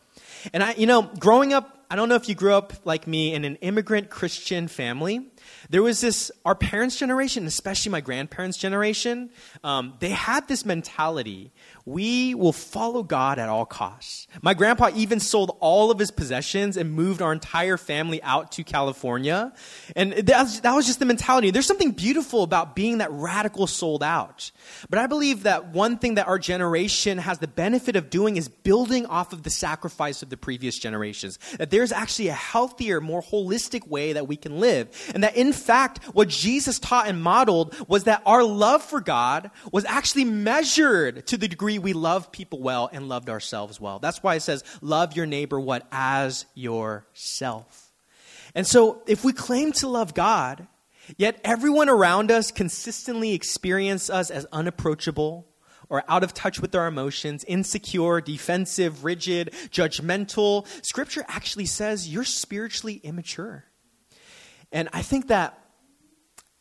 And 0.52 0.62
I, 0.62 0.74
you 0.74 0.86
know, 0.86 1.02
growing 1.02 1.52
up 1.52 1.77
I 1.90 1.96
don't 1.96 2.10
know 2.10 2.16
if 2.16 2.28
you 2.28 2.34
grew 2.34 2.52
up 2.52 2.74
like 2.84 3.06
me 3.06 3.32
in 3.32 3.46
an 3.46 3.56
immigrant 3.56 4.10
Christian 4.10 4.68
family. 4.68 5.26
There 5.70 5.82
was 5.82 6.02
this, 6.02 6.30
our 6.44 6.54
parents' 6.54 6.98
generation, 6.98 7.46
especially 7.46 7.90
my 7.90 8.02
grandparents' 8.02 8.58
generation, 8.58 9.30
um, 9.64 9.94
they 9.98 10.10
had 10.10 10.48
this 10.48 10.66
mentality 10.66 11.50
we 11.88 12.34
will 12.34 12.52
follow 12.52 13.02
God 13.02 13.38
at 13.38 13.48
all 13.48 13.64
costs. 13.64 14.26
My 14.42 14.52
grandpa 14.52 14.90
even 14.94 15.20
sold 15.20 15.56
all 15.60 15.90
of 15.90 15.98
his 15.98 16.10
possessions 16.10 16.76
and 16.76 16.92
moved 16.92 17.22
our 17.22 17.32
entire 17.32 17.78
family 17.78 18.22
out 18.22 18.52
to 18.52 18.64
California. 18.64 19.54
And 19.96 20.12
that 20.12 20.42
was, 20.42 20.60
that 20.60 20.74
was 20.74 20.86
just 20.86 20.98
the 20.98 21.06
mentality. 21.06 21.50
There's 21.50 21.66
something 21.66 21.92
beautiful 21.92 22.42
about 22.42 22.76
being 22.76 22.98
that 22.98 23.10
radical 23.10 23.66
sold 23.66 24.02
out. 24.02 24.50
But 24.90 24.98
I 24.98 25.06
believe 25.06 25.44
that 25.44 25.68
one 25.68 25.96
thing 25.96 26.16
that 26.16 26.28
our 26.28 26.38
generation 26.38 27.16
has 27.16 27.38
the 27.38 27.48
benefit 27.48 27.96
of 27.96 28.10
doing 28.10 28.36
is 28.36 28.48
building 28.48 29.06
off 29.06 29.32
of 29.32 29.42
the 29.42 29.50
sacrifice 29.50 30.22
of 30.22 30.28
the 30.28 30.36
previous 30.36 30.78
generations. 30.78 31.38
That 31.56 31.70
there's 31.70 31.90
actually 31.90 32.28
a 32.28 32.34
healthier, 32.34 33.00
more 33.00 33.22
holistic 33.22 33.88
way 33.88 34.12
that 34.12 34.28
we 34.28 34.36
can 34.36 34.60
live. 34.60 34.88
And 35.14 35.24
that 35.24 35.36
in 35.36 35.54
fact, 35.54 36.04
what 36.12 36.28
Jesus 36.28 36.78
taught 36.78 37.08
and 37.08 37.22
modeled 37.22 37.74
was 37.88 38.04
that 38.04 38.22
our 38.26 38.44
love 38.44 38.82
for 38.82 39.00
God 39.00 39.50
was 39.72 39.86
actually 39.86 40.24
measured 40.24 41.26
to 41.28 41.38
the 41.38 41.48
degree 41.48 41.77
we 41.78 41.92
love 41.92 42.32
people 42.32 42.60
well 42.60 42.88
and 42.92 43.08
loved 43.08 43.30
ourselves 43.30 43.80
well. 43.80 43.98
That's 43.98 44.22
why 44.22 44.34
it 44.34 44.40
says, 44.40 44.64
love 44.80 45.16
your 45.16 45.26
neighbor 45.26 45.58
what? 45.58 45.86
As 45.92 46.44
yourself. 46.54 47.92
And 48.54 48.66
so, 48.66 49.02
if 49.06 49.24
we 49.24 49.32
claim 49.32 49.72
to 49.72 49.88
love 49.88 50.14
God, 50.14 50.66
yet 51.16 51.40
everyone 51.44 51.88
around 51.88 52.30
us 52.30 52.50
consistently 52.50 53.34
experience 53.34 54.10
us 54.10 54.30
as 54.30 54.46
unapproachable, 54.52 55.46
or 55.90 56.04
out 56.08 56.22
of 56.22 56.34
touch 56.34 56.60
with 56.60 56.74
our 56.74 56.86
emotions, 56.86 57.44
insecure, 57.44 58.20
defensive, 58.20 59.04
rigid, 59.04 59.52
judgmental, 59.70 60.66
Scripture 60.84 61.24
actually 61.28 61.66
says 61.66 62.08
you're 62.08 62.24
spiritually 62.24 63.00
immature. 63.02 63.64
And 64.70 64.88
I 64.92 65.02
think 65.02 65.28
that 65.28 65.58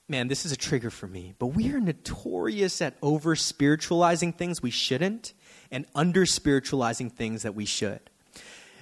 man, 0.09 0.27
this 0.27 0.45
is 0.45 0.51
a 0.51 0.57
trigger 0.57 0.89
for 0.89 1.07
me, 1.07 1.33
but 1.37 1.47
we 1.47 1.71
are 1.73 1.79
notorious 1.79 2.81
at 2.81 2.95
over 3.01 3.35
spiritualizing 3.35 4.33
things 4.33 4.61
we 4.61 4.71
shouldn't 4.71 5.33
and 5.69 5.85
under 5.93 6.25
spiritualizing 6.25 7.09
things 7.09 7.43
that 7.43 7.55
we 7.55 7.65
should. 7.65 7.99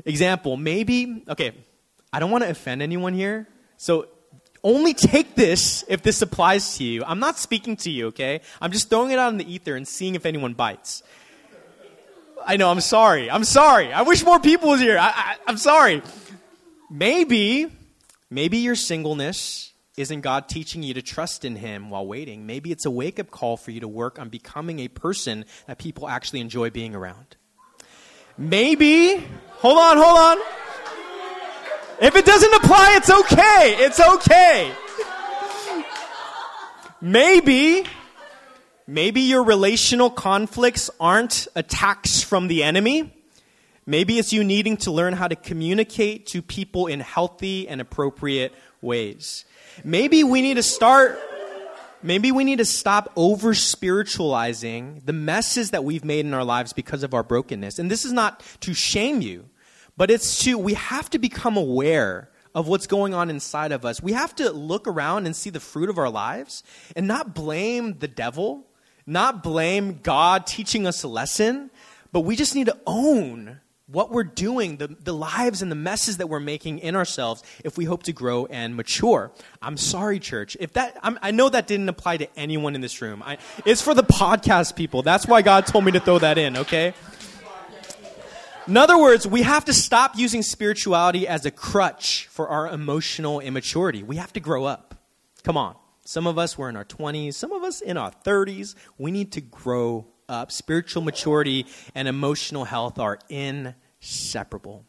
Example, 0.05 0.55
maybe, 0.57 1.23
okay, 1.27 1.53
I 2.13 2.19
don't 2.19 2.29
want 2.29 2.43
to 2.43 2.49
offend 2.49 2.81
anyone 2.81 3.13
here, 3.13 3.47
so 3.77 4.07
only 4.63 4.93
take 4.93 5.35
this 5.35 5.83
if 5.87 6.03
this 6.03 6.21
applies 6.21 6.77
to 6.77 6.83
you. 6.83 7.03
I'm 7.05 7.19
not 7.19 7.37
speaking 7.39 7.75
to 7.77 7.89
you, 7.89 8.07
okay? 8.07 8.41
I'm 8.61 8.71
just 8.71 8.89
throwing 8.89 9.11
it 9.11 9.19
out 9.19 9.31
in 9.31 9.37
the 9.37 9.51
ether 9.51 9.75
and 9.75 9.87
seeing 9.87 10.15
if 10.15 10.25
anyone 10.25 10.53
bites. 10.53 11.01
I 12.45 12.57
know, 12.57 12.69
I'm 12.69 12.81
sorry. 12.81 13.31
I'm 13.31 13.43
sorry. 13.43 13.91
I 13.91 14.03
wish 14.03 14.23
more 14.23 14.39
people 14.39 14.69
was 14.69 14.79
here. 14.79 14.99
I, 14.99 15.07
I, 15.07 15.35
I'm 15.47 15.57
sorry. 15.57 16.03
Maybe, 16.91 17.71
maybe 18.29 18.57
your 18.57 18.75
singleness 18.75 19.71
isn't 19.97 20.21
God 20.21 20.49
teaching 20.49 20.83
you 20.83 20.93
to 20.93 21.01
trust 21.01 21.45
in 21.45 21.55
Him 21.55 21.89
while 21.89 22.05
waiting? 22.05 22.45
Maybe 22.45 22.71
it's 22.71 22.85
a 22.85 22.91
wake 22.91 23.19
up 23.19 23.31
call 23.31 23.55
for 23.55 23.71
you 23.71 23.79
to 23.79 23.87
work 23.87 24.19
on 24.19 24.29
becoming 24.29 24.79
a 24.79 24.89
person 24.89 25.45
that 25.67 25.77
people 25.77 26.09
actually 26.09 26.41
enjoy 26.41 26.69
being 26.69 26.93
around. 26.93 27.37
Maybe, 28.37 29.25
hold 29.51 29.77
on, 29.77 29.97
hold 29.97 30.17
on. 30.17 30.37
If 32.01 32.17
it 32.17 32.25
doesn't 32.25 32.53
apply, 32.55 32.97
it's 32.97 33.09
okay. 33.09 33.75
It's 33.79 33.99
okay. 34.01 34.73
Maybe, 36.99 37.85
maybe 38.85 39.21
your 39.21 39.43
relational 39.43 40.09
conflicts 40.09 40.89
aren't 40.99 41.47
attacks 41.55 42.21
from 42.21 42.49
the 42.49 42.63
enemy. 42.63 43.13
Maybe 43.85 44.19
it's 44.19 44.33
you 44.33 44.43
needing 44.43 44.75
to 44.77 44.91
learn 44.91 45.13
how 45.13 45.29
to 45.29 45.35
communicate 45.35 46.25
to 46.27 46.41
people 46.41 46.87
in 46.87 46.99
healthy 46.99 47.69
and 47.69 47.79
appropriate 47.79 48.53
ways. 48.81 49.45
Maybe 49.83 50.23
we 50.23 50.41
need 50.41 50.55
to 50.55 50.63
start 50.63 51.19
maybe 52.05 52.31
we 52.31 52.43
need 52.43 52.59
to 52.59 52.65
stop 52.65 53.11
over 53.15 53.53
spiritualizing 53.53 55.01
the 55.05 55.13
messes 55.13 55.71
that 55.71 55.83
we've 55.83 56.05
made 56.05 56.25
in 56.25 56.33
our 56.33 56.43
lives 56.43 56.71
because 56.71 57.03
of 57.03 57.13
our 57.13 57.23
brokenness. 57.23 57.79
And 57.79 57.89
this 57.89 58.05
is 58.05 58.13
not 58.13 58.43
to 58.61 58.73
shame 58.73 59.21
you, 59.21 59.49
but 59.97 60.11
it's 60.11 60.43
to, 60.43 60.57
we 60.57 60.75
have 60.75 61.09
to 61.09 61.19
become 61.19 61.57
aware 61.57 62.29
of 62.53 62.67
what's 62.67 62.87
going 62.87 63.13
on 63.13 63.29
inside 63.29 63.71
of 63.71 63.85
us. 63.85 64.01
We 64.01 64.13
have 64.13 64.35
to 64.35 64.51
look 64.51 64.87
around 64.87 65.25
and 65.25 65.35
see 65.35 65.49
the 65.49 65.59
fruit 65.59 65.89
of 65.89 65.97
our 65.97 66.09
lives 66.09 66.63
and 66.95 67.07
not 67.07 67.33
blame 67.33 67.97
the 67.99 68.07
devil, 68.07 68.65
not 69.05 69.43
blame 69.43 69.99
God 70.01 70.47
teaching 70.47 70.87
us 70.87 71.03
a 71.03 71.07
lesson, 71.07 71.69
but 72.11 72.21
we 72.21 72.35
just 72.35 72.55
need 72.55 72.67
to 72.67 72.77
own 72.85 73.59
what 73.87 74.11
we're 74.11 74.23
doing, 74.23 74.77
the, 74.77 74.87
the 74.87 75.13
lives 75.13 75.61
and 75.61 75.71
the 75.71 75.75
messes 75.75 76.17
that 76.17 76.27
we're 76.27 76.39
making 76.39 76.79
in 76.79 76.95
ourselves 76.95 77.43
if 77.63 77.77
we 77.77 77.85
hope 77.85 78.03
to 78.03 78.13
grow 78.13 78.47
and 78.47 78.75
mature. 78.75 79.31
I'm 79.61 79.77
sorry, 79.77 80.19
church. 80.19 80.57
If 80.59 80.73
that, 80.73 80.97
I'm, 81.03 81.19
i 81.21 81.31
know 81.31 81.49
that 81.49 81.67
didn't 81.67 81.89
apply 81.89 82.17
to 82.17 82.39
anyone 82.39 82.73
in 82.73 82.81
this 82.81 83.01
room. 83.01 83.21
I, 83.23 83.37
it's 83.63 83.81
for 83.81 83.93
the 83.93 84.03
podcast 84.03 84.75
people. 84.75 85.03
That's 85.03 85.27
why 85.27 85.43
God 85.43 85.67
told 85.67 85.85
me 85.85 85.91
to 85.91 85.99
throw 85.99 86.17
that 86.19 86.37
in, 86.37 86.57
okay? 86.57 86.93
In 88.67 88.77
other 88.77 88.97
words, 88.97 89.27
we 89.27 89.43
have 89.43 89.65
to 89.65 89.73
stop 89.73 90.17
using 90.17 90.41
spirituality 90.41 91.27
as 91.27 91.45
a 91.45 91.51
crutch 91.51 92.27
for 92.31 92.49
our 92.49 92.67
emotional 92.67 93.39
immaturity. 93.39 94.01
We 94.01 94.15
have 94.15 94.33
to 94.33 94.39
grow 94.39 94.65
up. 94.65 94.95
Come 95.43 95.57
on. 95.57 95.75
Some 96.03 96.25
of 96.25 96.39
us 96.39 96.57
were 96.57 96.69
in 96.69 96.75
our 96.75 96.85
20s, 96.85 97.35
some 97.35 97.51
of 97.51 97.63
us 97.63 97.81
in 97.81 97.97
our 97.97 98.11
30s. 98.11 98.73
We 98.97 99.11
need 99.11 99.31
to 99.33 99.41
grow 99.41 100.07
up. 100.29 100.51
Spiritual 100.51 101.03
maturity 101.03 101.65
and 101.93 102.07
emotional 102.07 102.65
health 102.65 102.99
are 102.99 103.19
inseparable. 103.29 104.85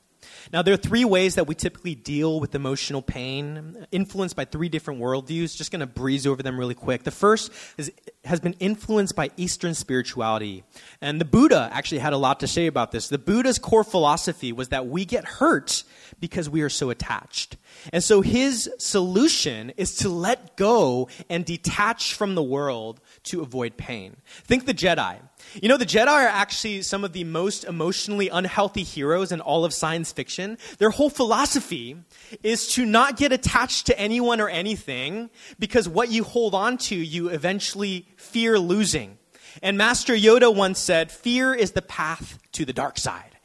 Now, 0.52 0.62
there 0.62 0.74
are 0.74 0.78
three 0.78 1.04
ways 1.04 1.34
that 1.36 1.46
we 1.46 1.54
typically 1.54 1.94
deal 1.94 2.40
with 2.40 2.54
emotional 2.54 3.02
pain, 3.02 3.86
influenced 3.90 4.36
by 4.36 4.44
three 4.44 4.68
different 4.68 5.00
worldviews. 5.00 5.56
Just 5.56 5.70
going 5.70 5.80
to 5.80 5.86
breeze 5.86 6.26
over 6.26 6.42
them 6.42 6.58
really 6.58 6.74
quick. 6.74 7.02
The 7.02 7.10
first 7.10 7.50
is, 7.76 7.92
has 8.24 8.40
been 8.40 8.54
influenced 8.54 9.16
by 9.16 9.30
Eastern 9.36 9.74
spirituality. 9.74 10.64
And 11.00 11.20
the 11.20 11.24
Buddha 11.24 11.68
actually 11.72 11.98
had 11.98 12.12
a 12.12 12.16
lot 12.16 12.40
to 12.40 12.46
say 12.46 12.66
about 12.66 12.92
this. 12.92 13.08
The 13.08 13.18
Buddha's 13.18 13.58
core 13.58 13.84
philosophy 13.84 14.52
was 14.52 14.68
that 14.68 14.86
we 14.86 15.04
get 15.04 15.24
hurt 15.24 15.84
because 16.20 16.48
we 16.48 16.62
are 16.62 16.68
so 16.68 16.90
attached. 16.90 17.56
And 17.92 18.02
so 18.02 18.20
his 18.20 18.70
solution 18.78 19.70
is 19.76 19.96
to 19.96 20.08
let 20.08 20.56
go 20.56 21.08
and 21.28 21.44
detach 21.44 22.14
from 22.14 22.34
the 22.34 22.42
world 22.42 23.00
to 23.24 23.42
avoid 23.42 23.76
pain. 23.76 24.16
Think 24.44 24.66
the 24.66 24.74
Jedi. 24.74 25.18
You 25.54 25.68
know, 25.68 25.76
the 25.76 25.86
Jedi 25.86 26.08
are 26.08 26.26
actually 26.26 26.82
some 26.82 27.04
of 27.04 27.12
the 27.12 27.24
most 27.24 27.64
emotionally 27.64 28.28
unhealthy 28.28 28.82
heroes 28.82 29.32
in 29.32 29.40
all 29.40 29.64
of 29.64 29.72
science 29.72 30.12
fiction. 30.12 30.58
Their 30.78 30.90
whole 30.90 31.10
philosophy 31.10 31.96
is 32.42 32.68
to 32.68 32.84
not 32.84 33.16
get 33.16 33.32
attached 33.32 33.86
to 33.86 33.98
anyone 33.98 34.40
or 34.40 34.48
anything 34.48 35.30
because 35.58 35.88
what 35.88 36.10
you 36.10 36.24
hold 36.24 36.54
on 36.54 36.78
to, 36.78 36.96
you 36.96 37.28
eventually 37.28 38.08
fear 38.16 38.58
losing. 38.58 39.18
And 39.62 39.78
Master 39.78 40.14
Yoda 40.14 40.54
once 40.54 40.78
said, 40.78 41.10
Fear 41.10 41.54
is 41.54 41.72
the 41.72 41.82
path 41.82 42.38
to 42.52 42.64
the 42.64 42.72
dark 42.72 42.98
side. 42.98 43.35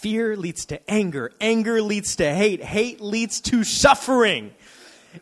Fear 0.00 0.36
leads 0.36 0.64
to 0.66 0.90
anger. 0.90 1.30
Anger 1.40 1.82
leads 1.82 2.16
to 2.16 2.34
hate. 2.34 2.62
Hate 2.62 3.02
leads 3.02 3.40
to 3.42 3.64
suffering. 3.64 4.54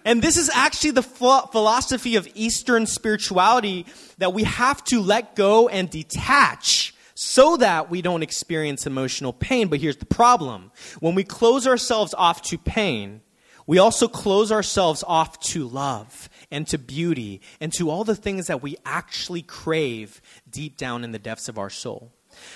And 0.04 0.23
this 0.23 0.37
is 0.37 0.50
actually 0.54 0.92
the 0.92 1.02
philosophy 1.02 2.14
of 2.14 2.28
Eastern 2.35 2.87
spirituality 2.87 3.87
that 4.18 4.32
we 4.32 4.44
have 4.44 4.85
to 4.85 5.00
let 5.00 5.35
go 5.35 5.68
and 5.68 5.90
detach 5.90 6.94
so 7.14 7.56
that 7.56 7.90
we 7.90 8.02
don't 8.02 8.23
experience 8.23 8.87
emotional 8.87 9.32
pain. 9.32 9.66
But 9.66 9.80
here's 9.80 9.97
the 9.97 10.06
problem 10.06 10.70
when 11.00 11.16
we 11.16 11.25
close 11.25 11.66
ourselves 11.66 12.14
off 12.14 12.42
to 12.42 12.58
pain, 12.58 13.23
We 13.68 13.78
also 13.78 14.08
close 14.08 14.50
ourselves 14.50 15.04
off 15.06 15.38
to 15.40 15.68
love 15.68 16.30
and 16.50 16.66
to 16.68 16.78
beauty 16.78 17.42
and 17.61 17.70
to 17.75 17.90
all 17.90 18.02
the 18.02 18.16
things 18.16 18.47
that 18.47 18.62
we 18.62 18.78
actually 18.87 19.42
crave 19.42 20.23
deep 20.49 20.78
down 20.78 21.04
in 21.04 21.12
the 21.12 21.18
depths 21.18 21.50
of 21.50 21.58
our 21.58 21.68
soul. 21.68 22.11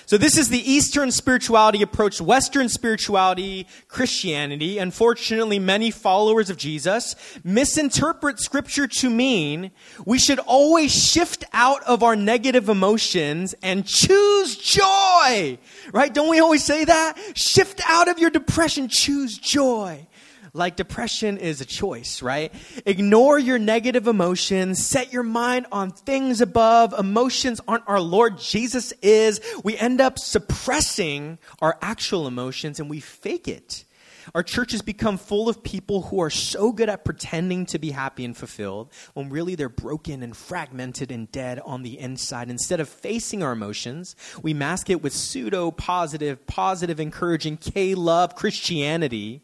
So, 0.07 0.17
this 0.19 0.37
is 0.37 0.49
the 0.49 0.71
Eastern 0.71 1.11
spirituality 1.11 1.83
approach, 1.83 2.21
Western 2.21 2.69
spirituality, 2.69 3.67
Christianity. 3.89 4.79
Unfortunately, 4.79 5.59
many 5.59 5.91
followers 5.91 6.51
of 6.51 6.57
Jesus 6.57 7.15
misinterpret 7.45 8.41
Scripture 8.41 8.87
to 8.87 9.11
mean 9.11 9.71
we 10.05 10.19
should 10.19 10.39
always 10.41 10.93
shift 10.93 11.45
out 11.53 11.83
of 11.85 12.03
our 12.03 12.17
negative 12.17 12.69
emotions 12.69 13.55
and 13.63 13.87
choose 13.87 14.57
joy. 14.57 15.59
Right? 15.93 16.13
Don't 16.13 16.29
we 16.29 16.41
always 16.41 16.65
say 16.65 16.85
that? 16.85 17.19
Shift 17.35 17.81
out 17.89 18.09
of 18.09 18.19
your 18.19 18.31
depression, 18.31 18.89
choose 18.89 19.39
joy. 19.39 20.07
Like 20.55 20.77
depression 20.77 21.39
is 21.39 21.63
a 21.63 21.65
choice, 21.65 22.21
right? 22.21 22.53
Ignore 22.85 23.39
your 23.39 23.59
negative 23.59 24.07
emotions. 24.07 24.85
Set 24.85 25.11
your 25.11 25.23
mind 25.23 25.67
on 25.73 25.91
things 25.91 26.43
above. 26.43 26.93
Emotions 26.99 27.59
aren't 27.67 27.89
our 27.89 28.01
Lord. 28.01 28.39
Jesus 28.39 28.93
is. 29.01 29.41
We 29.65 29.79
end 29.79 30.03
up 30.03 30.19
suppressing 30.19 31.39
our 31.63 31.79
actual 31.81 32.27
emotions 32.27 32.81
and 32.81 32.91
we 32.91 33.01
fake 33.01 33.49
it. 33.49 33.87
Our 34.35 34.43
churches 34.43 34.83
become 34.83 35.19
full 35.19 35.49
of 35.49 35.63
people 35.63 36.03
who 36.03 36.21
are 36.21 36.31
so 36.31 36.73
good 36.73 36.89
at 36.89 37.05
pretending 37.05 37.67
to 37.67 37.79
be 37.79 37.91
happy 37.91 38.25
and 38.25 38.37
fulfilled 38.37 38.93
when 39.15 39.31
really 39.31 39.55
they're 39.55 39.69
broken 39.69 40.23
and 40.23 40.37
fragmented 40.37 41.11
and 41.11 41.31
dead 41.33 41.61
on 41.65 41.83
the 41.83 41.99
inside. 41.99 42.51
Instead 42.51 42.79
of 42.81 42.89
facing 42.89 43.43
our 43.43 43.53
emotions, 43.53 44.15
we 44.43 44.55
mask 44.55 44.91
it 44.91 45.03
with 45.03 45.13
pseudo 45.13 45.71
positive, 45.71 46.47
positive, 46.47 47.01
encouraging 47.01 47.57
K 47.57 47.95
love 47.95 48.35
Christianity 48.37 49.43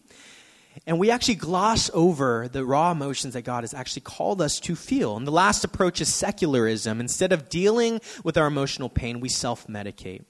and 0.86 0.98
we 0.98 1.10
actually 1.10 1.34
gloss 1.36 1.90
over 1.94 2.48
the 2.48 2.64
raw 2.64 2.90
emotions 2.90 3.34
that 3.34 3.42
God 3.42 3.62
has 3.64 3.74
actually 3.74 4.02
called 4.02 4.40
us 4.40 4.60
to 4.60 4.74
feel. 4.74 5.16
And 5.16 5.26
the 5.26 5.32
last 5.32 5.64
approach 5.64 6.00
is 6.00 6.12
secularism. 6.12 7.00
Instead 7.00 7.32
of 7.32 7.48
dealing 7.48 8.00
with 8.24 8.36
our 8.36 8.46
emotional 8.46 8.88
pain, 8.88 9.20
we 9.20 9.28
self 9.28 9.66
medicate. 9.66 10.24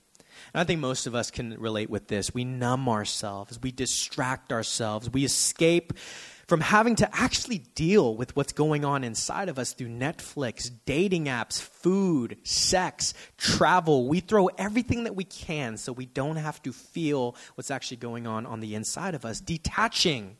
And 0.55 0.61
I 0.61 0.64
think 0.64 0.81
most 0.81 1.07
of 1.07 1.14
us 1.14 1.31
can 1.31 1.59
relate 1.59 1.90
with 1.90 2.09
this. 2.09 2.33
We 2.33 2.45
numb 2.45 2.88
ourselves, 2.88 3.59
we 3.61 3.73
distract 3.73 4.52
ourselves, 4.52 5.11
we 5.11 5.25
escape 5.25 5.93
from 6.49 6.62
having 6.62 6.97
to 6.97 7.09
actually 7.14 7.59
deal 7.59 8.17
with 8.17 8.35
what's 8.35 8.55
going 8.55 8.83
on 8.83 9.05
inside 9.05 9.50
of 9.50 9.59
us 9.59 9.75
through 9.75 9.90
Netflix, 9.90 10.71
dating 10.87 11.26
apps, 11.26 11.61
food, 11.61 12.38
sex, 12.43 13.12
travel. 13.37 14.09
We 14.09 14.21
throw 14.21 14.47
everything 14.47 15.05
that 15.05 15.14
we 15.14 15.25
can 15.25 15.76
so 15.76 15.93
we 15.93 16.07
don't 16.07 16.37
have 16.37 16.62
to 16.62 16.73
feel 16.73 17.37
what's 17.55 17.71
actually 17.71 17.99
going 17.99 18.26
on 18.26 18.47
on 18.47 18.61
the 18.61 18.75
inside 18.75 19.14
of 19.14 19.26
us. 19.26 19.40
Detaching, 19.40 20.38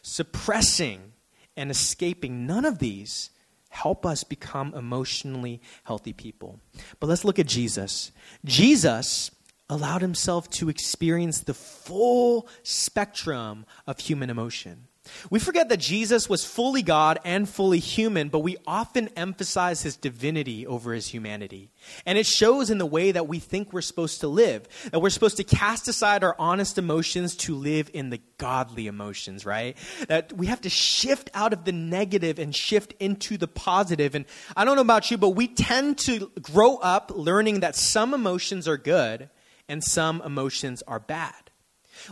suppressing, 0.00 1.12
and 1.56 1.72
escaping. 1.72 2.46
None 2.46 2.64
of 2.64 2.78
these 2.78 3.30
help 3.68 4.06
us 4.06 4.22
become 4.22 4.72
emotionally 4.74 5.60
healthy 5.82 6.12
people. 6.12 6.60
But 7.00 7.08
let's 7.08 7.24
look 7.24 7.40
at 7.40 7.46
Jesus. 7.46 8.12
Jesus 8.44 9.32
allowed 9.68 10.02
himself 10.02 10.48
to 10.50 10.68
experience 10.68 11.40
the 11.40 11.52
full 11.52 12.48
spectrum 12.62 13.66
of 13.88 13.98
human 13.98 14.30
emotion. 14.30 14.87
We 15.30 15.38
forget 15.38 15.68
that 15.68 15.78
Jesus 15.78 16.28
was 16.28 16.44
fully 16.44 16.82
God 16.82 17.18
and 17.24 17.48
fully 17.48 17.78
human, 17.78 18.28
but 18.28 18.40
we 18.40 18.56
often 18.66 19.08
emphasize 19.16 19.82
his 19.82 19.96
divinity 19.96 20.66
over 20.66 20.92
his 20.92 21.08
humanity. 21.08 21.70
And 22.06 22.18
it 22.18 22.26
shows 22.26 22.70
in 22.70 22.78
the 22.78 22.86
way 22.86 23.12
that 23.12 23.28
we 23.28 23.38
think 23.38 23.72
we're 23.72 23.80
supposed 23.80 24.20
to 24.20 24.28
live, 24.28 24.68
that 24.90 25.00
we're 25.00 25.10
supposed 25.10 25.36
to 25.38 25.44
cast 25.44 25.88
aside 25.88 26.24
our 26.24 26.36
honest 26.38 26.78
emotions 26.78 27.36
to 27.36 27.54
live 27.54 27.90
in 27.92 28.10
the 28.10 28.20
godly 28.38 28.86
emotions, 28.86 29.44
right? 29.44 29.76
That 30.08 30.32
we 30.32 30.46
have 30.46 30.60
to 30.62 30.70
shift 30.70 31.30
out 31.34 31.52
of 31.52 31.64
the 31.64 31.72
negative 31.72 32.38
and 32.38 32.54
shift 32.54 32.94
into 33.00 33.36
the 33.36 33.48
positive. 33.48 34.14
And 34.14 34.24
I 34.56 34.64
don't 34.64 34.76
know 34.76 34.82
about 34.82 35.10
you, 35.10 35.18
but 35.18 35.30
we 35.30 35.48
tend 35.48 35.98
to 35.98 36.30
grow 36.40 36.76
up 36.76 37.12
learning 37.14 37.60
that 37.60 37.76
some 37.76 38.14
emotions 38.14 38.68
are 38.68 38.76
good 38.76 39.30
and 39.68 39.84
some 39.84 40.22
emotions 40.22 40.82
are 40.86 41.00
bad. 41.00 41.47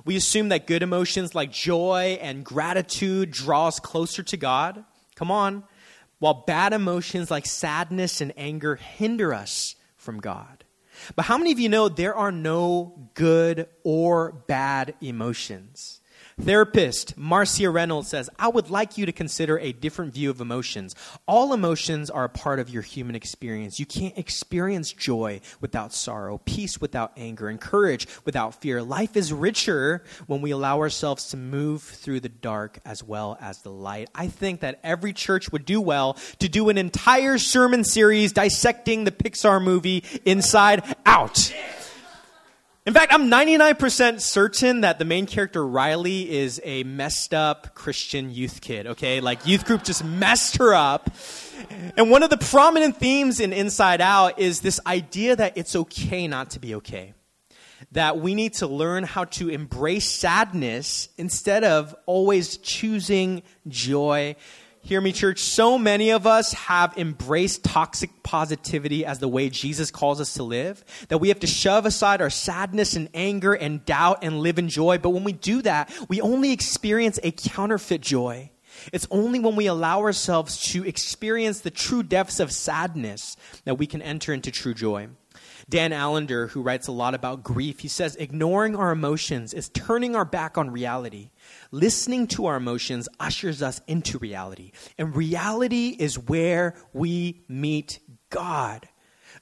We 0.05 0.17
assume 0.17 0.49
that 0.51 0.67
good 0.67 0.83
emotions 0.83 1.35
like 1.35 1.53
joy 1.53 2.19
and 2.21 2.45
gratitude 2.45 3.31
draw 3.31 3.69
us 3.69 3.81
closer 3.81 4.23
to 4.25 4.37
God. 4.37 4.85
Come 5.15 5.31
on. 5.31 5.65
While 6.19 6.45
bad 6.47 6.73
emotions 6.73 7.31
like 7.31 7.47
sadness 7.47 8.21
and 8.21 8.33
anger 8.37 8.77
hinder 8.77 9.35
us 9.35 9.77
from 9.97 10.21
God. 10.21 10.65
But 11.15 11.27
how 11.27 11.37
many 11.37 11.53
of 11.53 11.59
you 11.59 11.69
know 11.69 11.89
there 11.89 12.15
are 12.15 12.33
no 12.33 13.11
good 13.15 13.69
or 13.85 14.33
bad 14.33 14.95
emotions? 15.01 16.01
Therapist 16.39 17.17
Marcia 17.17 17.71
Reynolds 17.71 18.09
says, 18.09 18.29
I 18.39 18.49
would 18.49 18.69
like 18.69 18.99
you 18.99 19.07
to 19.07 19.13
consider 19.13 19.59
a 19.59 19.73
different 19.73 20.13
view 20.13 20.29
of 20.29 20.43
emotions. 20.43 20.95
All 21.27 21.55
emotions 21.55 22.11
are 22.11 22.25
a 22.25 22.29
part 22.29 22.61
of 22.61 22.69
your 22.69 22.83
human 22.83 23.17
experience. 23.17 23.81
You 23.81 23.87
can't 23.87 24.17
experience 24.19 24.93
joy 24.93 25.41
without 25.63 25.95
sorrow, 25.95 26.39
peace 26.45 26.79
without 26.79 27.13
anger, 27.17 27.49
and 27.49 27.59
courage 27.59 28.07
without 28.27 28.61
fear. 28.61 28.83
Life 28.83 29.17
is 29.17 29.33
richer 29.33 30.05
when 30.27 30.43
we 30.43 30.51
allow 30.51 30.79
ourselves 30.79 31.29
to 31.29 31.39
move 31.39 31.83
through 31.83 32.21
the 32.21 32.29
dark 32.29 32.81
as 32.85 33.03
well 33.03 33.39
as 33.41 33.63
the 33.63 33.73
light. 33.73 34.11
I 34.15 34.29
think 34.29 34.61
that 34.61 34.79
every 34.85 35.15
church 35.15 35.51
would 35.51 35.65
do 35.65 35.81
well 35.81 36.19
to 36.41 36.51
do 36.51 36.69
an 36.69 36.77
entire 36.77 37.39
sermon 37.39 37.83
series 37.83 38.33
dissecting 38.33 39.05
the 39.05 39.11
Pixar 39.11 39.63
movie 39.63 40.05
Inside 40.27 40.85
Out. 41.07 41.51
In 42.87 42.95
fact, 42.95 43.13
I'm 43.13 43.29
99% 43.29 44.21
certain 44.21 44.83
that 44.83 45.01
the 45.01 45.05
main 45.05 45.27
character, 45.27 45.67
Riley, 45.67 46.31
is 46.31 46.61
a 46.63 46.85
messed 46.85 47.35
up 47.35 47.75
Christian 47.75 48.33
youth 48.33 48.61
kid, 48.61 48.87
okay? 48.87 49.19
Like, 49.21 49.45
youth 49.45 49.65
group 49.65 49.83
just 49.83 50.05
messed 50.05 50.59
her 50.59 50.73
up. 50.73 51.11
And 51.97 52.13
one 52.13 52.23
of 52.23 52.31
the 52.31 52.37
prominent 52.37 52.97
themes 52.97 53.41
in 53.41 53.53
Inside 53.53 54.01
Out 54.01 54.39
is 54.39 54.61
this 54.61 54.79
idea 54.87 55.35
that 55.35 55.57
it's 55.57 55.75
okay 55.75 56.29
not 56.29 56.51
to 56.51 56.61
be 56.61 56.77
okay. 56.77 57.15
That 57.91 58.19
we 58.19 58.37
need 58.37 58.55
to 58.55 58.69
learn 58.69 59.03
how 59.03 59.25
to 59.25 59.49
embrace 59.49 60.09
sadness 60.09 61.09
instead 61.19 61.65
of 61.65 61.93
always 62.07 62.57
choosing 62.57 63.43
joy 63.67 64.37
Hear 64.87 65.01
me, 65.01 65.11
church. 65.11 65.41
So 65.41 65.81
many 65.81 66.11
of 66.11 66.29
us 66.29 66.53
have 66.53 66.97
embraced 66.97 67.65
toxic 67.65 68.23
positivity 68.23 69.05
as 69.05 69.19
the 69.19 69.27
way 69.27 69.51
Jesus 69.51 69.91
calls 69.91 70.21
us 70.21 70.35
to 70.35 70.45
live 70.45 70.85
that 71.09 71.19
we 71.19 71.27
have 71.27 71.41
to 71.41 71.49
shove 71.49 71.87
aside 71.87 72.23
our 72.23 72.31
sadness 72.31 72.95
and 72.95 73.09
anger 73.13 73.53
and 73.53 73.85
doubt 73.85 74.21
and 74.23 74.39
live 74.39 74.61
in 74.61 74.69
joy. 74.69 74.99
But 74.99 75.11
when 75.11 75.25
we 75.25 75.33
do 75.33 75.61
that, 75.63 75.93
we 76.09 76.21
only 76.21 76.53
experience 76.53 77.19
a 77.25 77.33
counterfeit 77.33 78.01
joy. 78.01 78.53
It's 78.93 79.09
only 79.11 79.41
when 79.41 79.57
we 79.57 79.67
allow 79.67 80.03
ourselves 80.03 80.61
to 80.71 80.85
experience 80.85 81.63
the 81.63 81.73
true 81.73 82.05
depths 82.05 82.39
of 82.39 82.53
sadness 82.53 83.37
that 83.65 83.79
we 83.79 83.89
can 83.89 84.03
enter 84.03 84.33
into 84.33 84.53
true 84.53 84.75
joy. 84.75 85.09
Dan 85.69 85.93
Allender, 85.93 86.47
who 86.49 86.63
writes 86.63 86.87
a 86.87 86.93
lot 86.93 87.15
about 87.15 87.43
grief, 87.43 87.81
he 87.81 87.89
says, 87.89 88.15
ignoring 88.17 88.77
our 88.77 88.93
emotions 88.93 89.53
is 89.53 89.69
turning 89.71 90.15
our 90.15 90.25
back 90.25 90.57
on 90.57 90.71
reality. 90.71 91.31
Listening 91.73 92.29
to 92.29 92.47
our 92.47 92.57
emotions 92.57 93.09
ushers 93.19 93.63
us 93.63 93.81
into 93.89 94.19
reality. 94.19 94.71
And 94.97 95.17
reality 95.17 95.97
is 95.99 96.19
where 96.19 96.75
we 96.93 97.43
meet 97.49 97.99
God. 98.31 98.89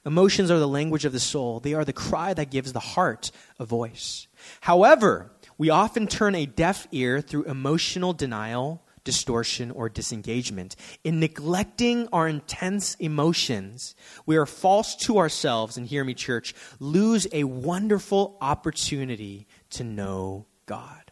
Emotions 0.03 0.49
are 0.49 0.59
the 0.59 0.67
language 0.67 1.05
of 1.05 1.13
the 1.13 1.19
soul, 1.19 1.59
they 1.59 1.73
are 1.73 1.85
the 1.85 1.93
cry 1.93 2.33
that 2.33 2.51
gives 2.51 2.73
the 2.73 2.79
heart 2.79 3.31
a 3.59 3.65
voice. 3.65 4.27
However, 4.61 5.31
we 5.57 5.69
often 5.69 6.05
turn 6.07 6.35
a 6.35 6.45
deaf 6.45 6.87
ear 6.91 7.21
through 7.21 7.43
emotional 7.43 8.13
denial, 8.13 8.83
distortion, 9.05 9.71
or 9.71 9.87
disengagement. 9.87 10.75
In 11.05 11.21
neglecting 11.21 12.09
our 12.11 12.27
intense 12.27 12.95
emotions, 12.95 13.95
we 14.25 14.35
are 14.35 14.45
false 14.45 14.97
to 14.97 15.17
ourselves, 15.17 15.77
and 15.77 15.87
hear 15.87 16.03
me, 16.03 16.13
church, 16.13 16.53
lose 16.81 17.25
a 17.31 17.45
wonderful 17.45 18.37
opportunity 18.41 19.47
to 19.69 19.85
know 19.85 20.47
God. 20.65 21.11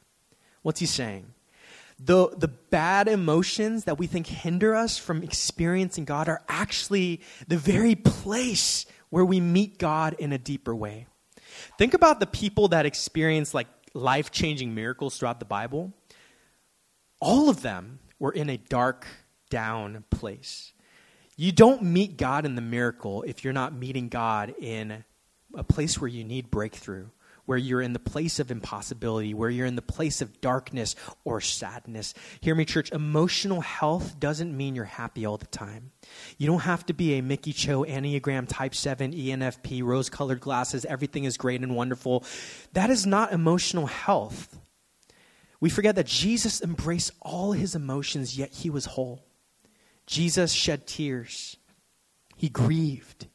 What's 0.62 0.82
he 0.82 0.86
saying? 0.86 1.28
The, 2.00 2.30
the 2.36 2.50
bad 2.50 3.08
emotions 3.08 3.86
that 3.86 3.98
we 3.98 4.08
think 4.08 4.28
hinder 4.28 4.76
us 4.76 4.98
from 4.98 5.24
experiencing 5.24 6.04
God 6.04 6.28
are 6.28 6.42
actually 6.50 7.22
the 7.48 7.58
very 7.58 7.96
place 7.96 8.86
where 9.10 9.24
we 9.24 9.40
meet 9.40 9.78
God 9.78 10.16
in 10.20 10.34
a 10.34 10.38
deeper 10.38 10.76
way. 10.76 11.06
Think 11.78 11.94
about 11.94 12.20
the 12.20 12.26
people 12.26 12.70
that 12.70 12.86
experience 12.86 13.54
like 13.54 13.68
life 13.94 14.32
changing 14.32 14.74
miracles 14.74 15.18
throughout 15.18 15.40
the 15.40 15.46
Bible. 15.46 15.94
All 17.24 17.50
of 17.50 17.62
them 17.62 18.00
were 18.20 18.32
in 18.32 18.50
a 18.50 18.58
dark, 18.58 19.08
down 19.50 20.04
place. 20.10 20.74
You 21.36 21.52
don't 21.52 21.82
meet 21.84 22.18
God 22.18 22.46
in 22.46 22.56
the 22.56 22.62
miracle 22.62 23.24
if 23.24 23.44
you're 23.44 23.54
not 23.54 23.74
meeting 23.74 24.10
God 24.10 24.54
in 24.60 25.04
a 25.56 25.64
place 25.64 26.00
where 26.00 26.08
you 26.08 26.24
need 26.24 26.52
breakthrough 26.52 27.08
where 27.46 27.58
you're 27.58 27.82
in 27.82 27.94
the 27.94 28.00
place 28.00 28.40
of 28.40 28.52
impossibility, 28.52 29.34
where 29.34 29.50
you're 29.50 29.66
in 29.66 29.76
the 29.76 29.82
place 29.82 30.22
of 30.22 30.40
darkness 30.42 30.96
or 31.24 31.42
sadness. 31.42 32.14
Hear 32.42 32.56
me, 32.56 32.66
church. 32.66 32.92
Emotional 32.92 33.62
health 33.62 34.20
doesn't 34.20 34.56
mean 34.56 34.76
you're 34.76 34.86
happy 34.86 35.26
all 35.26 35.38
the 35.38 35.46
time. 35.48 35.92
You 36.38 36.48
don't 36.48 36.62
have 36.62 36.86
to 36.88 36.94
be 36.94 37.18
a 37.18 37.22
Mickey 37.22 37.54
Cho 37.54 37.84
Enneagram 37.84 38.48
Type 38.48 38.76
7 38.76 39.12
ENFP, 39.12 39.84
rose 39.84 40.10
colored 40.10 40.40
glasses, 40.40 40.86
everything 40.86 41.26
is 41.26 41.38
great 41.38 41.62
and 41.62 41.76
wonderful. 41.76 42.24
That 42.74 42.90
is 42.90 43.06
not 43.06 43.34
emotional 43.34 43.88
health. 43.88 44.58
We 45.64 45.70
forget 45.70 45.96
that 45.96 46.08
Jesus 46.08 46.62
embraced 46.62 47.12
all 47.22 47.54
his 47.54 47.74
emotions, 47.74 48.38
yet 48.38 48.52
he 48.52 48.70
was 48.70 48.84
whole. 48.84 49.24
Jesus 50.06 50.52
shed 50.52 50.86
tears. 50.86 51.56
He 52.36 52.50
grieved. 52.50 53.28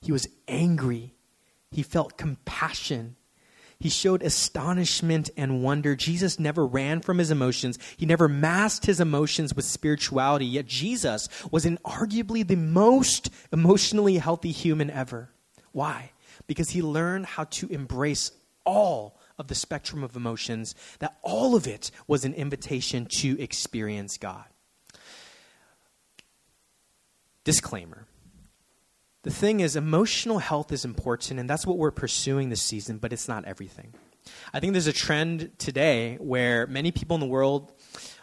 He 0.00 0.10
was 0.10 0.26
angry. 0.48 1.14
He 1.70 1.84
felt 1.84 2.18
compassion. 2.18 3.14
He 3.78 3.88
showed 3.88 4.24
astonishment 4.24 5.30
and 5.36 5.62
wonder. 5.62 5.94
Jesus 5.94 6.40
never 6.40 6.66
ran 6.66 7.02
from 7.02 7.18
his 7.18 7.30
emotions. 7.30 7.78
He 7.96 8.04
never 8.04 8.26
masked 8.26 8.86
his 8.86 8.98
emotions 8.98 9.54
with 9.54 9.64
spirituality. 9.64 10.44
Yet 10.44 10.66
Jesus 10.66 11.28
was 11.52 11.64
inarguably 11.64 12.44
the 12.44 12.56
most 12.56 13.30
emotionally 13.52 14.18
healthy 14.18 14.50
human 14.50 14.90
ever. 14.90 15.30
Why? 15.70 16.10
Because 16.48 16.70
he 16.70 16.82
learned 16.82 17.26
how 17.26 17.44
to 17.44 17.68
embrace 17.68 18.32
all 18.64 19.15
of 19.38 19.48
the 19.48 19.54
spectrum 19.54 20.02
of 20.02 20.16
emotions, 20.16 20.74
that 20.98 21.18
all 21.22 21.54
of 21.54 21.66
it 21.66 21.90
was 22.06 22.24
an 22.24 22.34
invitation 22.34 23.06
to 23.18 23.40
experience 23.40 24.18
God. 24.18 24.46
Disclaimer 27.44 28.06
the 29.26 29.32
thing 29.32 29.58
is, 29.58 29.74
emotional 29.74 30.38
health 30.38 30.70
is 30.70 30.84
important, 30.84 31.40
and 31.40 31.50
that's 31.50 31.66
what 31.66 31.78
we're 31.78 31.90
pursuing 31.90 32.48
this 32.48 32.62
season, 32.62 32.98
but 32.98 33.12
it's 33.12 33.26
not 33.26 33.44
everything. 33.44 33.92
I 34.54 34.60
think 34.60 34.72
there's 34.72 34.86
a 34.86 34.92
trend 34.92 35.50
today 35.58 36.14
where 36.20 36.68
many 36.68 36.92
people 36.92 37.16
in 37.16 37.20
the 37.20 37.26
world, 37.26 37.72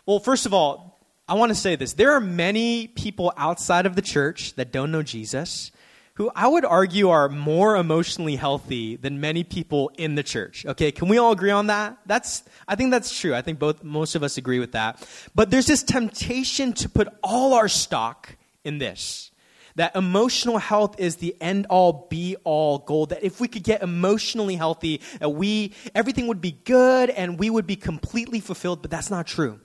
well, 0.06 0.22
first 0.22 0.46
of 0.46 0.54
all, 0.54 1.06
I 1.28 1.34
want 1.34 1.50
to 1.50 1.56
say 1.56 1.76
this. 1.76 1.92
There 1.92 2.14
are 2.14 2.22
many 2.22 2.88
people 2.88 3.34
outside 3.36 3.86
of 3.86 3.98
the 3.98 4.02
church 4.02 4.54
that 4.54 4.72
don't 4.72 4.94
know 4.94 5.04
Jesus 5.04 5.73
who 6.16 6.32
I 6.36 6.48
would 6.48 6.64
argue 6.64 7.10
are 7.10 7.28
more 7.28 7.76
emotionally 7.76 8.36
healthy 8.36 8.98
than 8.98 9.20
many 9.20 9.44
people 9.44 9.92
in 9.98 10.16
the 10.16 10.22
church. 10.22 10.66
Okay, 10.66 10.92
can 10.92 11.08
we 11.08 11.18
all 11.18 11.32
agree 11.32 11.52
on 11.52 11.68
that? 11.68 11.98
That's 12.06 12.44
I 12.68 12.76
think 12.76 12.92
that's 12.92 13.18
true. 13.20 13.34
I 13.34 13.42
think 13.42 13.58
both 13.60 13.84
most 13.84 14.14
of 14.16 14.22
us 14.22 14.38
agree 14.38 14.60
with 14.60 14.74
that. 14.74 15.08
But 15.34 15.50
there's 15.50 15.66
this 15.66 15.82
temptation 15.82 16.74
to 16.74 16.90
put 16.90 17.08
all 17.24 17.54
our 17.54 17.68
stock 17.68 18.36
in 18.64 18.78
this 18.78 19.32
that 19.76 19.96
emotional 19.96 20.60
health 20.60 21.00
is 21.00 21.16
the 21.16 21.36
end 21.42 21.66
all 21.68 22.08
be 22.10 22.36
all 22.44 22.78
goal 22.78 23.08
that 23.08 23.24
if 23.24 23.40
we 23.40 23.48
could 23.48 23.64
get 23.64 23.82
emotionally 23.82 24.56
healthy 24.56 25.02
that 25.20 25.30
we 25.30 25.74
everything 25.96 26.28
would 26.28 26.42
be 26.42 26.52
good 26.52 27.10
and 27.10 27.40
we 27.40 27.50
would 27.50 27.66
be 27.66 27.76
completely 27.76 28.40
fulfilled 28.40 28.84
but 28.84 28.92
that's 28.92 29.10
not 29.10 29.26
true 29.26 29.60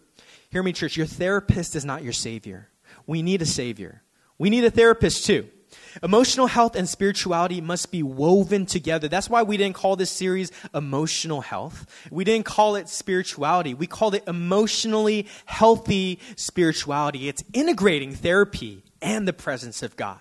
hear 0.48 0.62
me 0.62 0.72
church 0.72 0.96
your 0.96 1.06
therapist 1.06 1.76
is 1.76 1.84
not 1.84 2.02
your 2.02 2.14
savior 2.14 2.70
we 3.06 3.20
need 3.20 3.42
a 3.42 3.46
savior 3.46 4.02
we 4.38 4.48
need 4.48 4.64
a 4.64 4.70
therapist 4.70 5.26
too 5.26 5.46
Emotional 6.02 6.46
health 6.46 6.76
and 6.76 6.88
spirituality 6.88 7.60
must 7.60 7.90
be 7.90 8.02
woven 8.02 8.66
together. 8.66 9.08
That's 9.08 9.30
why 9.30 9.42
we 9.42 9.56
didn't 9.56 9.76
call 9.76 9.96
this 9.96 10.10
series 10.10 10.52
emotional 10.74 11.40
health. 11.40 11.86
We 12.10 12.24
didn't 12.24 12.46
call 12.46 12.76
it 12.76 12.88
spirituality. 12.88 13.74
We 13.74 13.86
called 13.86 14.14
it 14.14 14.24
emotionally 14.26 15.26
healthy 15.46 16.20
spirituality. 16.36 17.28
It's 17.28 17.42
integrating 17.52 18.14
therapy 18.14 18.84
and 19.00 19.26
the 19.26 19.32
presence 19.32 19.82
of 19.82 19.96
God. 19.96 20.20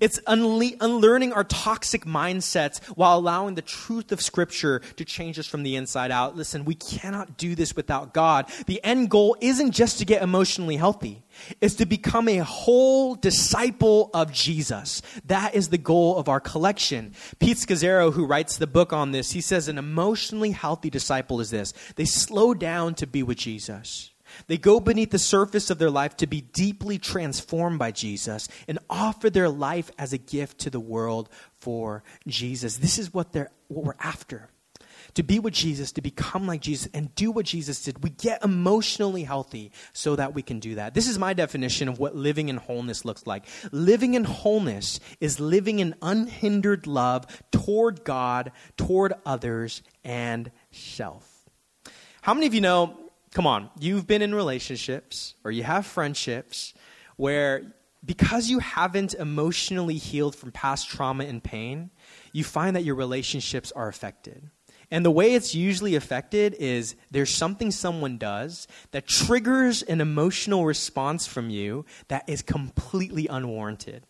It's 0.00 0.20
unle- 0.20 0.76
unlearning 0.80 1.32
our 1.32 1.44
toxic 1.44 2.04
mindsets 2.04 2.82
while 2.96 3.18
allowing 3.18 3.54
the 3.54 3.62
truth 3.62 4.12
of 4.12 4.20
Scripture 4.20 4.80
to 4.96 5.04
change 5.04 5.38
us 5.38 5.46
from 5.46 5.62
the 5.62 5.76
inside 5.76 6.10
out. 6.10 6.36
Listen, 6.36 6.64
we 6.64 6.74
cannot 6.74 7.36
do 7.36 7.54
this 7.54 7.76
without 7.76 8.14
God. 8.14 8.50
The 8.66 8.82
end 8.84 9.10
goal 9.10 9.36
isn't 9.40 9.72
just 9.72 9.98
to 9.98 10.04
get 10.04 10.22
emotionally 10.22 10.76
healthy, 10.76 11.22
it's 11.60 11.74
to 11.76 11.86
become 11.86 12.28
a 12.28 12.38
whole 12.38 13.14
disciple 13.14 14.10
of 14.14 14.32
Jesus. 14.32 15.02
That 15.26 15.54
is 15.54 15.68
the 15.68 15.78
goal 15.78 16.16
of 16.16 16.28
our 16.28 16.40
collection. 16.40 17.12
Pete 17.38 17.56
Scazzero, 17.56 18.12
who 18.12 18.26
writes 18.26 18.56
the 18.56 18.66
book 18.66 18.92
on 18.92 19.12
this, 19.12 19.32
he 19.32 19.40
says 19.40 19.68
an 19.68 19.78
emotionally 19.78 20.52
healthy 20.52 20.90
disciple 20.90 21.40
is 21.40 21.50
this 21.50 21.72
they 21.96 22.04
slow 22.04 22.54
down 22.54 22.94
to 22.94 23.06
be 23.06 23.22
with 23.22 23.38
Jesus. 23.38 24.13
They 24.46 24.58
go 24.58 24.80
beneath 24.80 25.10
the 25.10 25.18
surface 25.18 25.70
of 25.70 25.78
their 25.78 25.90
life 25.90 26.16
to 26.18 26.26
be 26.26 26.40
deeply 26.40 26.98
transformed 26.98 27.78
by 27.78 27.90
Jesus 27.90 28.48
and 28.68 28.78
offer 28.88 29.30
their 29.30 29.48
life 29.48 29.90
as 29.98 30.12
a 30.12 30.18
gift 30.18 30.58
to 30.60 30.70
the 30.70 30.80
world 30.80 31.28
for 31.58 32.02
Jesus. 32.26 32.76
This 32.76 32.98
is 32.98 33.12
what, 33.12 33.32
they're, 33.32 33.50
what 33.68 33.84
we're 33.84 33.94
after. 33.98 34.48
To 35.14 35.22
be 35.22 35.38
with 35.38 35.54
Jesus, 35.54 35.92
to 35.92 36.02
become 36.02 36.46
like 36.46 36.60
Jesus, 36.60 36.88
and 36.92 37.14
do 37.14 37.30
what 37.30 37.46
Jesus 37.46 37.84
did. 37.84 38.02
We 38.02 38.10
get 38.10 38.42
emotionally 38.42 39.22
healthy 39.22 39.70
so 39.92 40.16
that 40.16 40.34
we 40.34 40.42
can 40.42 40.58
do 40.58 40.74
that. 40.76 40.94
This 40.94 41.08
is 41.08 41.18
my 41.18 41.34
definition 41.34 41.88
of 41.88 42.00
what 42.00 42.16
living 42.16 42.48
in 42.48 42.56
wholeness 42.56 43.04
looks 43.04 43.26
like. 43.26 43.44
Living 43.70 44.14
in 44.14 44.24
wholeness 44.24 44.98
is 45.20 45.38
living 45.38 45.78
in 45.78 45.94
unhindered 46.02 46.86
love 46.86 47.26
toward 47.52 48.02
God, 48.02 48.50
toward 48.76 49.12
others, 49.24 49.82
and 50.02 50.50
self. 50.72 51.30
How 52.22 52.34
many 52.34 52.46
of 52.46 52.54
you 52.54 52.60
know 52.60 52.98
come 53.34 53.46
on, 53.46 53.68
you've 53.78 54.06
been 54.06 54.22
in 54.22 54.34
relationships 54.34 55.34
or 55.44 55.50
you 55.50 55.64
have 55.64 55.84
friendships 55.84 56.72
where 57.16 57.74
because 58.04 58.48
you 58.48 58.60
haven't 58.60 59.14
emotionally 59.14 59.96
healed 59.96 60.36
from 60.36 60.52
past 60.52 60.88
trauma 60.88 61.24
and 61.24 61.42
pain, 61.42 61.90
you 62.32 62.44
find 62.44 62.76
that 62.76 62.84
your 62.84 62.94
relationships 62.94 63.72
are 63.72 63.88
affected. 63.88 64.50
And 64.90 65.04
the 65.04 65.10
way 65.10 65.34
it's 65.34 65.54
usually 65.54 65.94
affected 65.94 66.54
is 66.60 66.94
there's 67.10 67.34
something 67.34 67.70
someone 67.70 68.18
does 68.18 68.68
that 68.92 69.08
triggers 69.08 69.82
an 69.82 70.00
emotional 70.00 70.64
response 70.64 71.26
from 71.26 71.50
you 71.50 71.86
that 72.08 72.28
is 72.28 72.42
completely 72.42 73.26
unwarranted. 73.26 74.06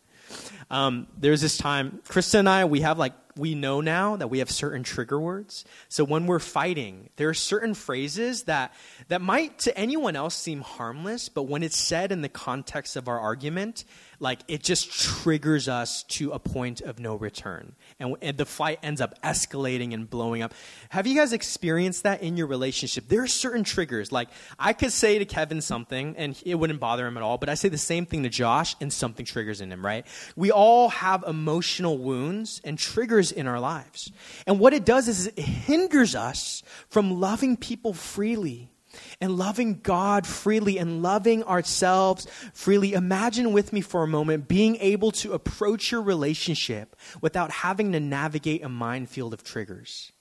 Um, 0.71 1.07
there's 1.19 1.41
this 1.41 1.57
time, 1.57 2.01
Krista 2.09 2.39
and 2.39 2.49
I, 2.49 2.65
we 2.65 2.81
have 2.81 2.99
like 2.99 3.13
we 3.37 3.55
know 3.55 3.81
now 3.81 4.17
that 4.17 4.29
we 4.29 4.39
have 4.39 4.51
certain 4.51 4.83
trigger 4.83 5.19
words. 5.19 5.65
So 5.89 6.05
when 6.05 6.27
we're 6.27 6.39
fighting, 6.39 7.11
there 7.17 7.29
are 7.29 7.35
certain 7.35 7.75
phrases 7.75 8.45
that, 8.45 8.73
that 9.09 9.21
might 9.21 9.59
to 9.61 9.77
anyone 9.77 10.17
else 10.17 10.35
seem 10.37 10.61
harmless, 10.61 11.29
but 11.29 11.45
when 11.45 11.63
it's 11.63 11.77
said 11.77 12.13
in 12.13 12.23
the 12.23 12.29
context 12.29 12.97
of 12.97 13.09
our 13.09 13.19
argument, 13.19 13.85
like 14.21 14.41
it 14.47 14.63
just 14.63 14.91
triggers 14.93 15.69
us 15.69 16.05
to 16.05 16.31
a 16.31 16.39
point 16.39 16.81
of 16.81 17.01
no 17.01 17.17
return. 17.17 17.75
And, 18.05 18.17
and, 18.23 18.37
the 18.37 18.45
fight 18.45 18.79
ends 18.83 19.01
up 19.01 19.21
escalating 19.23 19.95
and 19.95 20.09
blowing 20.09 20.43
up. 20.43 20.53
Have 20.91 21.07
you 21.07 21.17
guys 21.17 21.33
experienced 21.33 22.03
that 22.03 22.23
in 22.23 22.37
your 22.37 22.47
relationship? 22.47 23.09
There 23.09 23.23
are 23.23 23.27
certain 23.27 23.65
triggers. 23.65 24.13
Like 24.13 24.29
I 24.59 24.73
could 24.73 24.93
say 24.93 25.19
to 25.19 25.25
Kevin 25.25 25.61
something 25.61 26.15
and 26.17 26.41
it 26.45 26.57
wouldn't 26.57 26.81
bother 26.81 27.07
him 27.07 27.17
at 27.17 27.23
all, 27.23 27.39
but 27.39 27.49
I 27.49 27.55
say 27.55 27.69
the 27.69 27.79
same 27.79 28.07
thing 28.07 28.23
to 28.25 28.29
Josh 28.29 28.77
and 28.81 28.93
something 28.93 29.25
triggers 29.25 29.61
in 29.61 29.73
him, 29.73 29.85
right? 29.85 30.07
We 30.37 30.51
all 30.51 30.91
have 30.91 31.25
emotional 31.27 31.97
wounds 31.99 32.61
and 32.65 32.79
triggers 32.79 33.33
in 33.33 33.47
our 33.47 33.59
lives. 33.59 34.13
And 34.47 34.61
what 34.61 34.75
it 34.75 34.85
does 34.85 35.09
is 35.09 35.29
it 35.29 35.39
hinders 35.39 36.15
us 36.15 36.63
from 36.91 37.21
loving 37.21 37.57
people 37.57 37.95
freely 37.95 38.71
and 39.21 39.37
loving 39.37 39.81
God 39.81 40.27
freely 40.27 40.79
and 40.79 41.03
loving 41.03 41.43
ourselves 41.45 42.27
freely. 42.53 42.93
Imagine 42.93 43.53
with 43.53 43.73
me 43.73 43.81
for 43.81 44.03
a 44.03 44.09
moment 44.09 44.49
being 44.49 44.77
able 44.77 45.13
to 45.13 45.33
approach 45.33 45.93
your 45.93 46.03
relationship 46.03 46.97
without 47.21 47.51
having 47.51 47.93
to 47.93 48.01
navigate 48.01 48.63
a 48.63 48.69
minefield 48.69 49.33
of 49.33 49.43
triggers. 49.43 50.13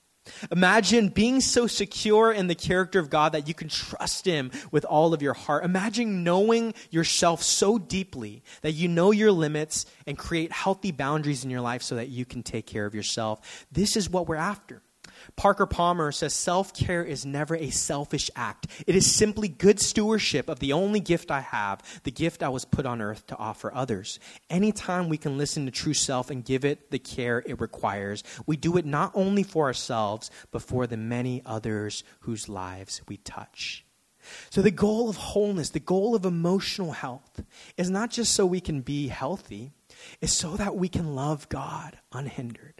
Imagine 0.50 1.08
being 1.08 1.40
so 1.40 1.66
secure 1.66 2.32
in 2.32 2.46
the 2.46 2.54
character 2.54 2.98
of 2.98 3.10
God 3.10 3.32
that 3.32 3.46
you 3.46 3.54
can 3.54 3.68
trust 3.68 4.24
Him 4.24 4.50
with 4.70 4.84
all 4.84 5.12
of 5.12 5.20
your 5.20 5.34
heart. 5.34 5.64
Imagine 5.64 6.24
knowing 6.24 6.72
yourself 6.90 7.42
so 7.42 7.78
deeply 7.78 8.42
that 8.62 8.72
you 8.72 8.88
know 8.88 9.10
your 9.10 9.32
limits 9.32 9.84
and 10.06 10.16
create 10.16 10.50
healthy 10.50 10.92
boundaries 10.92 11.44
in 11.44 11.50
your 11.50 11.60
life 11.60 11.82
so 11.82 11.96
that 11.96 12.08
you 12.08 12.24
can 12.24 12.42
take 12.42 12.66
care 12.66 12.86
of 12.86 12.94
yourself. 12.94 13.66
This 13.70 13.96
is 13.96 14.08
what 14.08 14.26
we're 14.26 14.36
after. 14.36 14.82
Parker 15.36 15.66
Palmer 15.66 16.12
says 16.12 16.34
self 16.34 16.74
care 16.74 17.02
is 17.02 17.26
never 17.26 17.56
a 17.56 17.70
selfish 17.70 18.30
act. 18.36 18.66
It 18.86 18.94
is 18.94 19.12
simply 19.12 19.48
good 19.48 19.80
stewardship 19.80 20.48
of 20.48 20.58
the 20.58 20.72
only 20.72 21.00
gift 21.00 21.30
I 21.30 21.40
have, 21.40 21.82
the 22.04 22.10
gift 22.10 22.42
I 22.42 22.48
was 22.48 22.64
put 22.64 22.86
on 22.86 23.00
earth 23.00 23.26
to 23.28 23.36
offer 23.36 23.72
others. 23.74 24.18
Anytime 24.50 25.08
we 25.08 25.18
can 25.18 25.38
listen 25.38 25.64
to 25.66 25.70
true 25.70 25.94
self 25.94 26.30
and 26.30 26.44
give 26.44 26.64
it 26.64 26.90
the 26.90 26.98
care 26.98 27.42
it 27.46 27.60
requires, 27.60 28.22
we 28.46 28.56
do 28.56 28.76
it 28.76 28.86
not 28.86 29.12
only 29.14 29.42
for 29.42 29.66
ourselves, 29.66 30.30
but 30.50 30.62
for 30.62 30.86
the 30.86 30.96
many 30.96 31.42
others 31.44 32.04
whose 32.20 32.48
lives 32.48 33.02
we 33.08 33.16
touch. 33.18 33.84
So, 34.50 34.62
the 34.62 34.70
goal 34.70 35.10
of 35.10 35.16
wholeness, 35.16 35.70
the 35.70 35.80
goal 35.80 36.14
of 36.14 36.24
emotional 36.24 36.92
health, 36.92 37.42
is 37.76 37.90
not 37.90 38.10
just 38.10 38.32
so 38.32 38.46
we 38.46 38.60
can 38.60 38.80
be 38.80 39.08
healthy, 39.08 39.72
it's 40.20 40.32
so 40.32 40.56
that 40.56 40.76
we 40.76 40.88
can 40.88 41.14
love 41.14 41.48
God 41.48 41.98
unhindered 42.12 42.73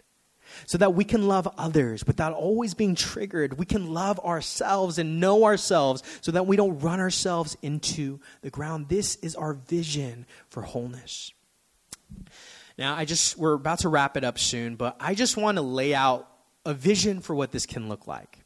so 0.65 0.77
that 0.77 0.93
we 0.93 1.03
can 1.03 1.27
love 1.27 1.47
others 1.57 2.05
without 2.05 2.33
always 2.33 2.73
being 2.73 2.95
triggered. 2.95 3.57
We 3.57 3.65
can 3.65 3.93
love 3.93 4.19
ourselves 4.19 4.97
and 4.97 5.19
know 5.19 5.43
ourselves 5.45 6.03
so 6.21 6.31
that 6.31 6.47
we 6.47 6.55
don't 6.55 6.79
run 6.79 6.99
ourselves 6.99 7.57
into 7.61 8.19
the 8.41 8.49
ground. 8.49 8.89
This 8.89 9.15
is 9.17 9.35
our 9.35 9.53
vision 9.53 10.25
for 10.49 10.61
wholeness. 10.61 11.31
Now, 12.77 12.95
I 12.95 13.05
just, 13.05 13.37
we're 13.37 13.53
about 13.53 13.79
to 13.79 13.89
wrap 13.89 14.17
it 14.17 14.23
up 14.23 14.37
soon, 14.37 14.75
but 14.75 14.97
I 14.99 15.15
just 15.15 15.37
want 15.37 15.57
to 15.57 15.61
lay 15.61 15.95
out 15.95 16.29
a 16.65 16.73
vision 16.73 17.21
for 17.21 17.35
what 17.35 17.51
this 17.51 17.65
can 17.65 17.87
look 17.87 18.07
like. 18.07 18.39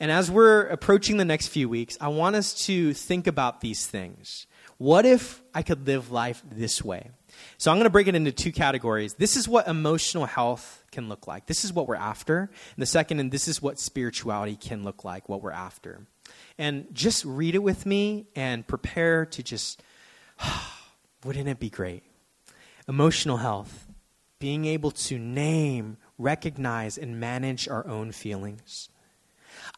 And 0.00 0.10
as 0.10 0.30
we're 0.30 0.62
approaching 0.62 1.16
the 1.16 1.24
next 1.24 1.48
few 1.48 1.68
weeks, 1.68 1.98
I 2.00 2.08
want 2.08 2.36
us 2.36 2.54
to 2.66 2.94
think 2.94 3.26
about 3.26 3.60
these 3.60 3.86
things. 3.86 4.46
What 4.78 5.06
if 5.06 5.42
I 5.54 5.62
could 5.62 5.86
live 5.86 6.10
life 6.10 6.42
this 6.50 6.82
way? 6.82 7.10
So 7.58 7.70
I'm 7.70 7.76
going 7.76 7.84
to 7.84 7.90
break 7.90 8.08
it 8.08 8.14
into 8.14 8.32
two 8.32 8.52
categories. 8.52 9.14
This 9.14 9.36
is 9.36 9.48
what 9.48 9.68
emotional 9.68 10.26
health 10.26 10.83
can 10.94 11.08
look 11.08 11.26
like. 11.26 11.46
This 11.46 11.64
is 11.64 11.72
what 11.72 11.88
we're 11.88 11.96
after. 11.96 12.38
And 12.38 12.82
the 12.82 12.86
second, 12.86 13.20
and 13.20 13.30
this 13.30 13.48
is 13.48 13.60
what 13.60 13.78
spirituality 13.78 14.56
can 14.56 14.84
look 14.84 15.04
like, 15.04 15.28
what 15.28 15.42
we're 15.42 15.50
after. 15.50 16.06
And 16.56 16.86
just 16.92 17.24
read 17.24 17.54
it 17.54 17.62
with 17.62 17.84
me 17.84 18.26
and 18.34 18.66
prepare 18.66 19.26
to 19.26 19.42
just, 19.42 19.82
wouldn't 21.24 21.48
it 21.48 21.58
be 21.58 21.68
great? 21.68 22.04
Emotional 22.88 23.38
health, 23.38 23.88
being 24.38 24.64
able 24.66 24.90
to 24.90 25.18
name, 25.18 25.96
recognize, 26.18 26.96
and 26.96 27.18
manage 27.18 27.68
our 27.68 27.86
own 27.86 28.12
feelings, 28.12 28.88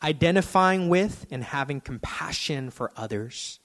identifying 0.03 0.89
with 0.89 1.27
and 1.31 1.45
having 1.45 1.81
compassion 1.81 2.71
for 2.71 2.93
others, 2.97 3.61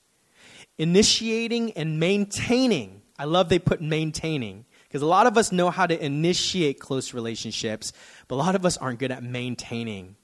initiating 0.77 1.71
and 1.73 1.99
maintaining. 1.99 3.01
I 3.19 3.25
love 3.25 3.49
they 3.49 3.59
put 3.59 3.81
maintaining 3.81 4.65
because 4.91 5.03
a 5.03 5.07
lot 5.07 5.25
of 5.25 5.37
us 5.37 5.53
know 5.53 5.69
how 5.69 5.87
to 5.87 6.05
initiate 6.05 6.81
close 6.81 7.13
relationships, 7.13 7.93
but 8.27 8.35
a 8.35 8.43
lot 8.43 8.55
of 8.55 8.65
us 8.65 8.75
aren't 8.75 8.99
good 8.99 9.09
at 9.09 9.23
maintaining. 9.23 10.17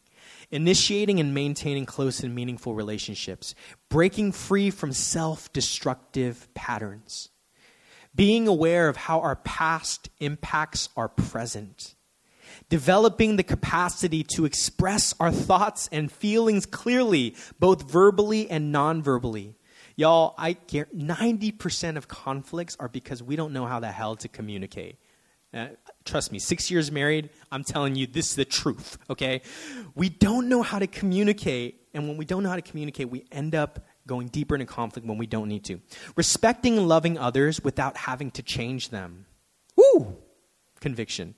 Initiating 0.51 1.21
and 1.21 1.33
maintaining 1.33 1.85
close 1.85 2.21
and 2.21 2.35
meaningful 2.35 2.75
relationships, 2.75 3.55
breaking 3.87 4.33
free 4.33 4.69
from 4.69 4.91
self 4.91 5.53
destructive 5.53 6.53
patterns, 6.53 7.29
being 8.13 8.45
aware 8.45 8.89
of 8.89 8.97
how 8.97 9.21
our 9.21 9.37
past 9.37 10.09
impacts 10.19 10.89
our 10.97 11.07
present, 11.07 11.95
developing 12.67 13.37
the 13.37 13.43
capacity 13.43 14.21
to 14.23 14.43
express 14.43 15.13
our 15.17 15.31
thoughts 15.31 15.87
and 15.93 16.11
feelings 16.11 16.65
clearly, 16.65 17.35
both 17.57 17.89
verbally 17.89 18.49
and 18.49 18.73
non 18.73 19.01
verbally, 19.01 19.55
Y'all, 19.97 20.35
I 20.37 20.53
care 20.53 20.87
90% 20.95 21.97
of 21.97 22.07
conflicts 22.07 22.77
are 22.79 22.87
because 22.87 23.23
we 23.23 23.35
don't 23.35 23.51
know 23.51 23.65
how 23.65 23.79
the 23.79 23.91
hell 23.91 24.15
to 24.17 24.27
communicate. 24.27 24.97
Uh, 25.51 25.69
trust 26.05 26.31
me, 26.31 26.37
six 26.37 26.69
years 26.69 26.91
married, 26.91 27.31
I'm 27.51 27.63
telling 27.63 27.95
you, 27.95 28.05
this 28.05 28.29
is 28.29 28.35
the 28.35 28.45
truth, 28.45 28.99
okay? 29.09 29.41
We 29.95 30.09
don't 30.09 30.49
know 30.49 30.61
how 30.61 30.77
to 30.77 30.85
communicate, 30.85 31.87
and 31.95 32.07
when 32.07 32.15
we 32.15 32.25
don't 32.25 32.43
know 32.43 32.49
how 32.49 32.57
to 32.57 32.61
communicate, 32.61 33.09
we 33.09 33.25
end 33.31 33.55
up 33.55 33.87
going 34.05 34.27
deeper 34.27 34.53
into 34.53 34.67
conflict 34.67 35.07
when 35.07 35.17
we 35.17 35.25
don't 35.25 35.47
need 35.47 35.63
to. 35.65 35.81
Respecting 36.15 36.77
and 36.77 36.87
loving 36.87 37.17
others 37.17 37.63
without 37.63 37.97
having 37.97 38.29
to 38.31 38.43
change 38.43 38.89
them. 38.89 39.25
Woo! 39.75 40.15
Conviction. 40.79 41.33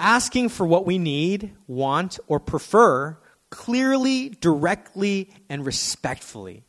Asking 0.00 0.48
for 0.48 0.66
what 0.66 0.84
we 0.84 0.98
need, 0.98 1.54
want, 1.68 2.18
or 2.26 2.40
prefer 2.40 3.18
clearly, 3.50 4.30
directly, 4.30 5.30
and 5.48 5.64
respectfully. 5.64 6.64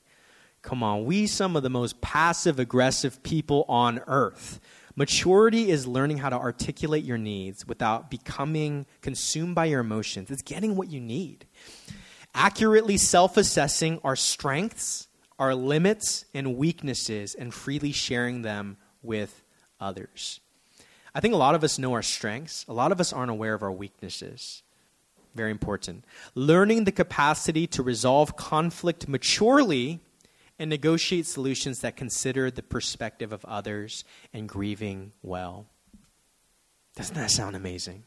Come 0.61 0.83
on, 0.83 1.05
we 1.05 1.25
some 1.27 1.55
of 1.55 1.63
the 1.63 1.69
most 1.69 2.01
passive 2.01 2.59
aggressive 2.59 3.23
people 3.23 3.65
on 3.67 4.01
earth. 4.07 4.59
Maturity 4.95 5.71
is 5.71 5.87
learning 5.87 6.17
how 6.17 6.29
to 6.29 6.35
articulate 6.35 7.03
your 7.03 7.17
needs 7.17 7.65
without 7.65 8.11
becoming 8.11 8.85
consumed 9.01 9.55
by 9.55 9.65
your 9.65 9.79
emotions. 9.79 10.29
It's 10.29 10.41
getting 10.41 10.75
what 10.75 10.91
you 10.91 10.99
need. 10.99 11.45
Accurately 12.35 12.97
self 12.97 13.37
assessing 13.37 13.99
our 14.03 14.15
strengths, 14.15 15.07
our 15.39 15.55
limits, 15.55 16.25
and 16.33 16.57
weaknesses, 16.57 17.33
and 17.33 17.53
freely 17.53 17.91
sharing 17.91 18.41
them 18.41 18.77
with 19.01 19.43
others. 19.79 20.39
I 21.15 21.19
think 21.19 21.33
a 21.33 21.37
lot 21.37 21.55
of 21.55 21.63
us 21.63 21.79
know 21.79 21.93
our 21.93 22.03
strengths, 22.03 22.65
a 22.67 22.73
lot 22.73 22.91
of 22.91 22.99
us 22.99 23.11
aren't 23.11 23.31
aware 23.31 23.53
of 23.53 23.63
our 23.63 23.71
weaknesses. 23.71 24.63
Very 25.35 25.51
important. 25.51 26.05
Learning 26.35 26.83
the 26.83 26.91
capacity 26.91 27.65
to 27.67 27.81
resolve 27.81 28.35
conflict 28.35 29.07
maturely 29.07 30.01
and 30.61 30.69
negotiate 30.69 31.25
solutions 31.25 31.79
that 31.79 31.95
consider 31.95 32.51
the 32.51 32.61
perspective 32.61 33.33
of 33.33 33.43
others 33.45 34.03
and 34.31 34.47
grieving 34.47 35.11
well. 35.23 35.65
Doesn't 36.95 37.15
that 37.15 37.31
sound 37.31 37.55
amazing? 37.55 38.03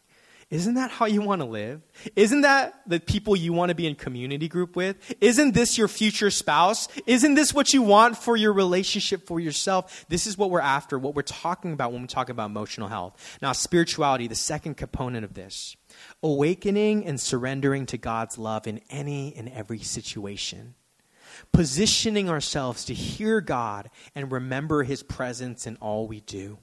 Isn't 0.50 0.74
that 0.74 0.92
how 0.92 1.06
you 1.06 1.20
want 1.20 1.40
to 1.40 1.48
live? 1.48 1.82
Isn't 2.14 2.42
that 2.42 2.80
the 2.86 3.00
people 3.00 3.34
you 3.34 3.52
want 3.52 3.70
to 3.70 3.74
be 3.74 3.88
in 3.88 3.96
community 3.96 4.46
group 4.46 4.76
with? 4.76 5.16
Isn't 5.20 5.52
this 5.52 5.76
your 5.76 5.88
future 5.88 6.30
spouse? 6.30 6.86
Isn't 7.06 7.34
this 7.34 7.52
what 7.52 7.72
you 7.72 7.82
want 7.82 8.16
for 8.16 8.36
your 8.36 8.52
relationship 8.52 9.26
for 9.26 9.40
yourself? 9.40 10.06
This 10.08 10.28
is 10.28 10.38
what 10.38 10.50
we're 10.50 10.60
after, 10.60 10.96
what 10.96 11.16
we're 11.16 11.22
talking 11.22 11.72
about 11.72 11.90
when 11.90 12.02
we 12.02 12.06
talk 12.06 12.28
about 12.28 12.50
emotional 12.50 12.86
health. 12.86 13.38
Now, 13.42 13.50
spirituality, 13.50 14.28
the 14.28 14.36
second 14.36 14.76
component 14.76 15.24
of 15.24 15.34
this 15.34 15.74
awakening 16.22 17.04
and 17.04 17.20
surrendering 17.20 17.86
to 17.86 17.98
God's 17.98 18.38
love 18.38 18.68
in 18.68 18.80
any 18.90 19.34
and 19.34 19.48
every 19.48 19.80
situation 19.80 20.76
positioning 21.52 22.28
ourselves 22.28 22.84
to 22.86 22.94
hear 22.94 23.40
God 23.40 23.90
and 24.14 24.30
remember 24.30 24.82
His 24.82 25.02
presence 25.02 25.66
in 25.66 25.76
all 25.76 26.06
we 26.06 26.20
do. 26.20 26.58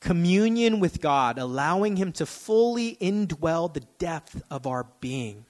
Communion 0.00 0.80
with 0.80 1.00
God, 1.00 1.38
allowing 1.38 1.96
Him 1.96 2.12
to 2.12 2.26
fully 2.26 2.96
indwell 3.00 3.72
the 3.72 3.84
depth 3.98 4.42
of 4.50 4.66
our 4.66 4.86
being. 5.00 5.46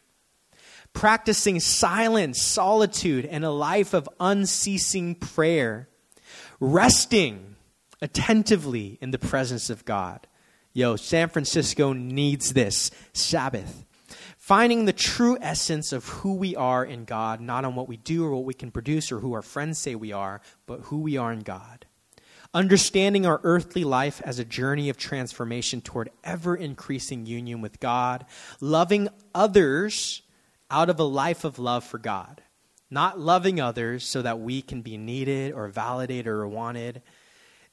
Practicing 0.92 1.60
silence, 1.60 2.42
solitude, 2.42 3.24
and 3.26 3.44
a 3.44 3.50
life 3.50 3.94
of 3.94 4.08
unceasing 4.18 5.14
prayer. 5.14 5.88
Resting 6.60 7.56
attentively 8.00 8.98
in 9.00 9.10
the 9.10 9.18
presence 9.18 9.70
of 9.70 9.84
God. 9.84 10.26
Yo, 10.72 10.96
San 10.96 11.28
Francisco 11.28 11.92
needs 11.92 12.52
this. 12.52 12.90
Sabbath 13.12 13.84
finding 14.48 14.86
the 14.86 14.94
true 14.94 15.36
essence 15.42 15.92
of 15.92 16.08
who 16.08 16.32
we 16.32 16.56
are 16.56 16.82
in 16.82 17.04
God, 17.04 17.38
not 17.38 17.66
on 17.66 17.74
what 17.74 17.86
we 17.86 17.98
do 17.98 18.24
or 18.24 18.30
what 18.30 18.46
we 18.46 18.54
can 18.54 18.70
produce 18.70 19.12
or 19.12 19.20
who 19.20 19.34
our 19.34 19.42
friends 19.42 19.76
say 19.76 19.94
we 19.94 20.10
are, 20.10 20.40
but 20.64 20.80
who 20.84 21.00
we 21.00 21.18
are 21.18 21.30
in 21.30 21.40
God. 21.40 21.84
Understanding 22.54 23.26
our 23.26 23.42
earthly 23.44 23.84
life 23.84 24.22
as 24.24 24.38
a 24.38 24.46
journey 24.46 24.88
of 24.88 24.96
transformation 24.96 25.82
toward 25.82 26.08
ever 26.24 26.56
increasing 26.56 27.26
union 27.26 27.60
with 27.60 27.78
God, 27.78 28.24
loving 28.58 29.10
others 29.34 30.22
out 30.70 30.88
of 30.88 30.98
a 30.98 31.04
life 31.04 31.44
of 31.44 31.58
love 31.58 31.84
for 31.84 31.98
God, 31.98 32.40
not 32.88 33.20
loving 33.20 33.60
others 33.60 34.02
so 34.02 34.22
that 34.22 34.40
we 34.40 34.62
can 34.62 34.80
be 34.80 34.96
needed 34.96 35.52
or 35.52 35.68
validated 35.68 36.26
or 36.26 36.48
wanted, 36.48 37.02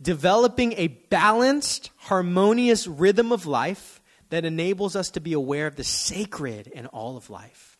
developing 0.01 0.73
a 0.73 0.88
balanced, 0.88 1.91
harmonious 1.95 2.85
rhythm 2.85 3.31
of 3.31 3.45
life 3.45 4.01
that 4.36 4.43
enables 4.43 4.98
us 4.98 5.12
to 5.12 5.21
be 5.21 5.32
aware 5.32 5.65
of 5.65 5.78
the 5.78 5.84
sacred 5.86 6.67
in 6.67 6.88
all 6.88 7.15
of 7.15 7.30
life. 7.30 7.78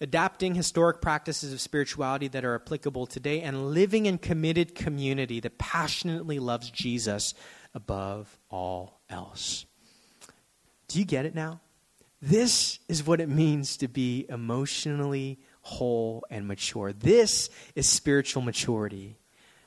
Adapting 0.00 0.54
historic 0.54 1.02
practices 1.02 1.52
of 1.52 1.60
spirituality 1.60 2.28
that 2.28 2.46
are 2.46 2.54
applicable 2.54 3.04
today 3.04 3.42
and 3.42 3.72
living 3.72 4.06
in 4.06 4.16
committed 4.16 4.74
community 4.74 5.38
that 5.38 5.58
passionately 5.58 6.38
loves 6.38 6.70
Jesus 6.70 7.34
above 7.74 8.38
all 8.48 9.02
else. 9.10 9.66
Do 10.88 10.98
you 10.98 11.04
get 11.04 11.26
it 11.26 11.34
now? 11.34 11.60
This 12.22 12.78
is 12.88 13.06
what 13.06 13.20
it 13.20 13.28
means 13.28 13.76
to 13.76 13.88
be 13.88 14.24
emotionally 14.30 15.40
whole 15.60 16.24
and 16.30 16.48
mature. 16.48 16.94
This 16.94 17.50
is 17.74 17.86
spiritual 17.86 18.40
maturity 18.40 19.19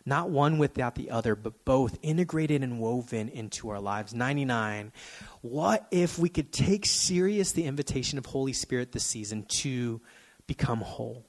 not 0.06 0.30
one 0.30 0.58
without 0.58 0.96
the 0.96 1.12
other, 1.12 1.36
but 1.36 1.66
both 1.66 1.98
integrated 2.02 2.64
and 2.64 2.80
woven 2.80 3.30
into 3.30 3.70
our 3.70 3.80
lives. 3.80 4.14
99. 4.14 4.92
What 5.42 5.88
if 5.92 6.20
we 6.20 6.30
could 6.30 6.52
take 6.52 6.86
serious 6.86 7.52
the 7.52 7.66
invitation 7.66 8.18
of 8.18 8.26
Holy 8.26 8.54
Spirit 8.54 8.92
this 8.92 9.06
season 9.06 9.46
to 9.62 10.02
become 10.48 10.82
whole? 10.82 11.26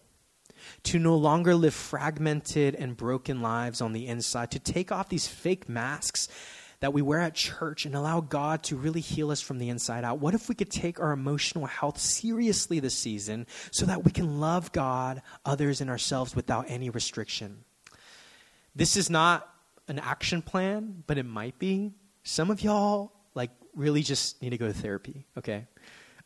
To 0.85 0.99
no 0.99 1.17
longer 1.17 1.55
live 1.55 1.75
fragmented 1.75 2.75
and 2.75 2.97
broken 2.97 3.43
lives 3.43 3.81
on 3.81 3.93
the 3.93 4.07
inside, 4.07 4.51
to 4.53 4.59
take 4.59 4.91
off 4.91 5.09
these 5.09 5.27
fake 5.27 5.69
masks 5.69 6.29
that 6.81 6.93
we 6.93 7.03
wear 7.03 7.21
at 7.21 7.35
church 7.35 7.87
and 7.87 7.95
allow 7.95 8.21
God 8.21 8.63
to 8.65 8.77
really 8.77 9.01
heal 9.01 9.31
us 9.31 9.41
from 9.41 9.59
the 9.59 9.69
inside 9.69 10.05
out? 10.05 10.19
What 10.19 10.35
if 10.35 10.49
we 10.49 10.55
could 10.55 10.71
take 10.71 11.01
our 11.01 11.13
emotional 11.13 11.67
health 11.67 11.99
seriously 11.99 12.81
this 12.81 12.95
season 12.95 13.47
so 13.71 13.87
that 13.87 14.05
we 14.05 14.11
can 14.11 14.41
love 14.41 14.73
God, 14.73 15.23
others, 15.45 15.81
and 15.81 15.89
ourselves 15.89 16.35
without 16.37 16.67
any 16.69 16.91
restriction? 16.91 17.65
This 18.75 18.97
is 18.97 19.09
not 19.09 19.49
an 19.89 19.99
action 19.99 20.43
plan, 20.43 21.05
but 21.07 21.19
it 21.19 21.27
might 21.27 21.59
be. 21.59 21.93
Some 22.23 22.51
of 22.51 22.63
y'all, 22.63 23.13
like, 23.35 23.51
really 23.75 24.03
just 24.03 24.41
need 24.43 24.51
to 24.51 24.59
go 24.59 24.67
to 24.67 24.73
therapy, 24.73 25.27
okay? 25.39 25.67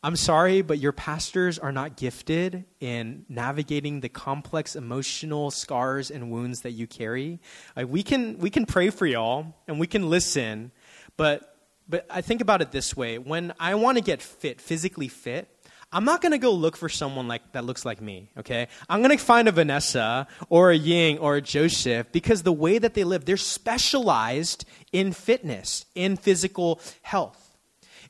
I'm 0.01 0.15
sorry, 0.15 0.61
but 0.61 0.79
your 0.79 0.93
pastors 0.93 1.59
are 1.59 1.73
not 1.73 1.97
gifted 1.97 2.63
in 2.79 3.25
navigating 3.27 3.99
the 3.99 4.07
complex 4.07 4.77
emotional 4.77 5.51
scars 5.51 6.09
and 6.09 6.31
wounds 6.31 6.61
that 6.61 6.71
you 6.71 6.87
carry. 6.87 7.41
Like, 7.75 7.89
we 7.89 8.01
can 8.01 8.37
we 8.37 8.49
can 8.49 8.65
pray 8.65 8.91
for 8.91 9.05
y'all 9.05 9.53
and 9.67 9.77
we 9.77 9.87
can 9.87 10.09
listen, 10.09 10.71
but 11.17 11.53
but 11.89 12.05
I 12.09 12.21
think 12.21 12.39
about 12.39 12.61
it 12.61 12.71
this 12.71 12.95
way: 12.95 13.17
when 13.17 13.53
I 13.59 13.75
want 13.75 13.97
to 13.97 14.03
get 14.03 14.21
fit, 14.21 14.61
physically 14.61 15.09
fit, 15.09 15.49
I'm 15.91 16.05
not 16.05 16.21
going 16.21 16.33
to 16.33 16.37
go 16.37 16.51
look 16.51 16.77
for 16.77 16.87
someone 16.87 17.27
like 17.27 17.53
that 17.53 17.65
looks 17.65 17.83
like 17.83 17.99
me, 17.99 18.29
okay? 18.37 18.67
I'm 18.87 19.01
going 19.01 19.17
to 19.17 19.23
find 19.23 19.47
a 19.47 19.51
Vanessa 19.51 20.27
or 20.47 20.69
a 20.69 20.77
Ying 20.77 21.17
or 21.17 21.37
a 21.37 21.41
Joseph 21.41 22.11
because 22.11 22.43
the 22.43 22.53
way 22.53 22.77
that 22.77 22.93
they 22.93 23.03
live, 23.03 23.25
they're 23.25 23.37
specialized 23.37 24.65
in 24.91 25.13
fitness, 25.13 25.85
in 25.95 26.15
physical 26.15 26.79
health. 27.01 27.57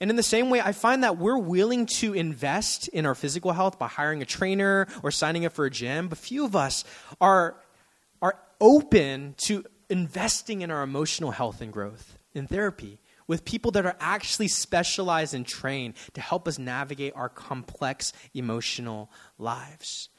And 0.02 0.10
in 0.10 0.18
the 0.18 0.24
same 0.24 0.50
way, 0.50 0.60
I 0.60 0.74
find 0.74 1.04
that 1.04 1.18
we're 1.18 1.38
willing 1.38 1.86
to 1.86 2.13
invest 2.13 2.89
in 2.89 3.06
our 3.06 3.15
physical 3.15 3.54
health 3.54 3.80
by 3.80 3.88
hiring 3.88 4.22
a 4.22 4.26
trainer 4.26 4.88
or 5.02 5.12
signing 5.12 5.46
up 5.46 5.54
for 5.54 5.65
a 5.65 5.72
gym, 5.72 6.10
but 6.10 6.18
few 6.18 6.44
of 6.44 6.58
us 6.58 6.84
are, 7.22 7.56
are 8.22 8.36
open 8.60 9.36
to 9.38 9.63
investing 9.89 10.62
in 10.62 10.72
our 10.72 10.84
emotional 10.84 11.32
health 11.32 11.62
and 11.62 11.72
growth 11.72 12.18
in 12.34 12.46
therapy 12.46 13.00
with 13.30 13.46
people 13.46 13.70
that 13.70 13.86
are 13.86 13.96
actually 14.00 14.48
specialized 14.48 15.36
and 15.36 15.46
trained 15.46 15.94
to 16.15 16.20
help 16.20 16.48
us 16.48 16.58
navigate 16.58 17.13
our 17.15 17.30
complex 17.30 18.12
emotional 18.34 19.12
lives. 19.38 20.10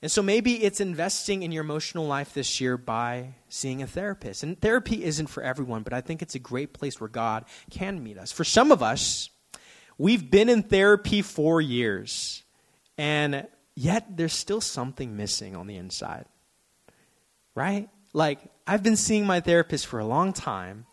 And 0.00 0.10
so 0.10 0.22
maybe 0.22 0.64
it's 0.64 0.80
investing 0.80 1.42
in 1.42 1.52
your 1.52 1.62
emotional 1.62 2.06
life 2.06 2.32
this 2.32 2.58
year 2.58 2.78
by 2.78 3.34
seeing 3.50 3.82
a 3.82 3.86
therapist. 3.86 4.42
And 4.42 4.58
therapy 4.58 5.04
isn't 5.04 5.26
for 5.26 5.42
everyone, 5.42 5.82
but 5.82 5.92
I 5.92 6.00
think 6.00 6.22
it's 6.22 6.34
a 6.34 6.38
great 6.38 6.72
place 6.72 6.98
where 6.98 7.08
God 7.08 7.44
can 7.70 8.02
meet 8.02 8.16
us. 8.16 8.32
For 8.32 8.44
some 8.44 8.72
of 8.72 8.82
us, 8.82 9.28
we've 9.98 10.30
been 10.30 10.48
in 10.48 10.62
therapy 10.62 11.20
for 11.20 11.60
years, 11.60 12.42
and 12.96 13.46
yet 13.74 14.16
there's 14.16 14.32
still 14.32 14.62
something 14.62 15.14
missing 15.14 15.54
on 15.56 15.66
the 15.66 15.76
inside. 15.76 16.24
Right? 17.54 17.90
Like, 18.14 18.40
I've 18.66 18.82
been 18.82 18.96
seeing 18.96 19.26
my 19.26 19.40
therapist 19.40 19.86
for 19.86 19.98
a 19.98 20.06
long 20.06 20.32
time, 20.32 20.86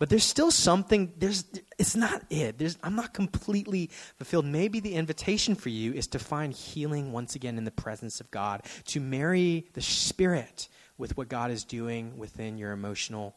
but 0.00 0.08
there's 0.08 0.24
still 0.24 0.50
something 0.50 1.12
there's 1.18 1.44
it's 1.78 1.94
not 1.94 2.22
it. 2.30 2.58
There's, 2.58 2.76
i'm 2.82 2.96
not 2.96 3.14
completely 3.14 3.90
fulfilled. 4.16 4.46
Maybe 4.46 4.80
the 4.80 4.94
invitation 4.94 5.54
for 5.54 5.68
you 5.68 5.92
is 5.92 6.08
to 6.08 6.18
find 6.18 6.52
healing 6.52 7.12
once 7.12 7.36
again 7.36 7.56
in 7.56 7.64
the 7.64 7.70
presence 7.70 8.20
of 8.20 8.28
god 8.32 8.64
to 8.86 8.98
marry 8.98 9.68
the 9.74 9.82
spirit 9.82 10.68
with 10.98 11.16
what 11.16 11.28
god 11.28 11.52
is 11.52 11.62
doing 11.62 12.18
within 12.18 12.58
your 12.58 12.72
emotional 12.72 13.36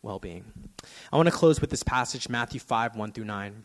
well-being. 0.00 0.44
I 1.12 1.16
want 1.16 1.26
to 1.26 1.34
close 1.34 1.60
with 1.60 1.68
this 1.68 1.82
passage 1.82 2.30
matthew 2.30 2.60
5 2.60 2.96
1 2.96 3.12
through 3.12 3.24
9 3.24 3.64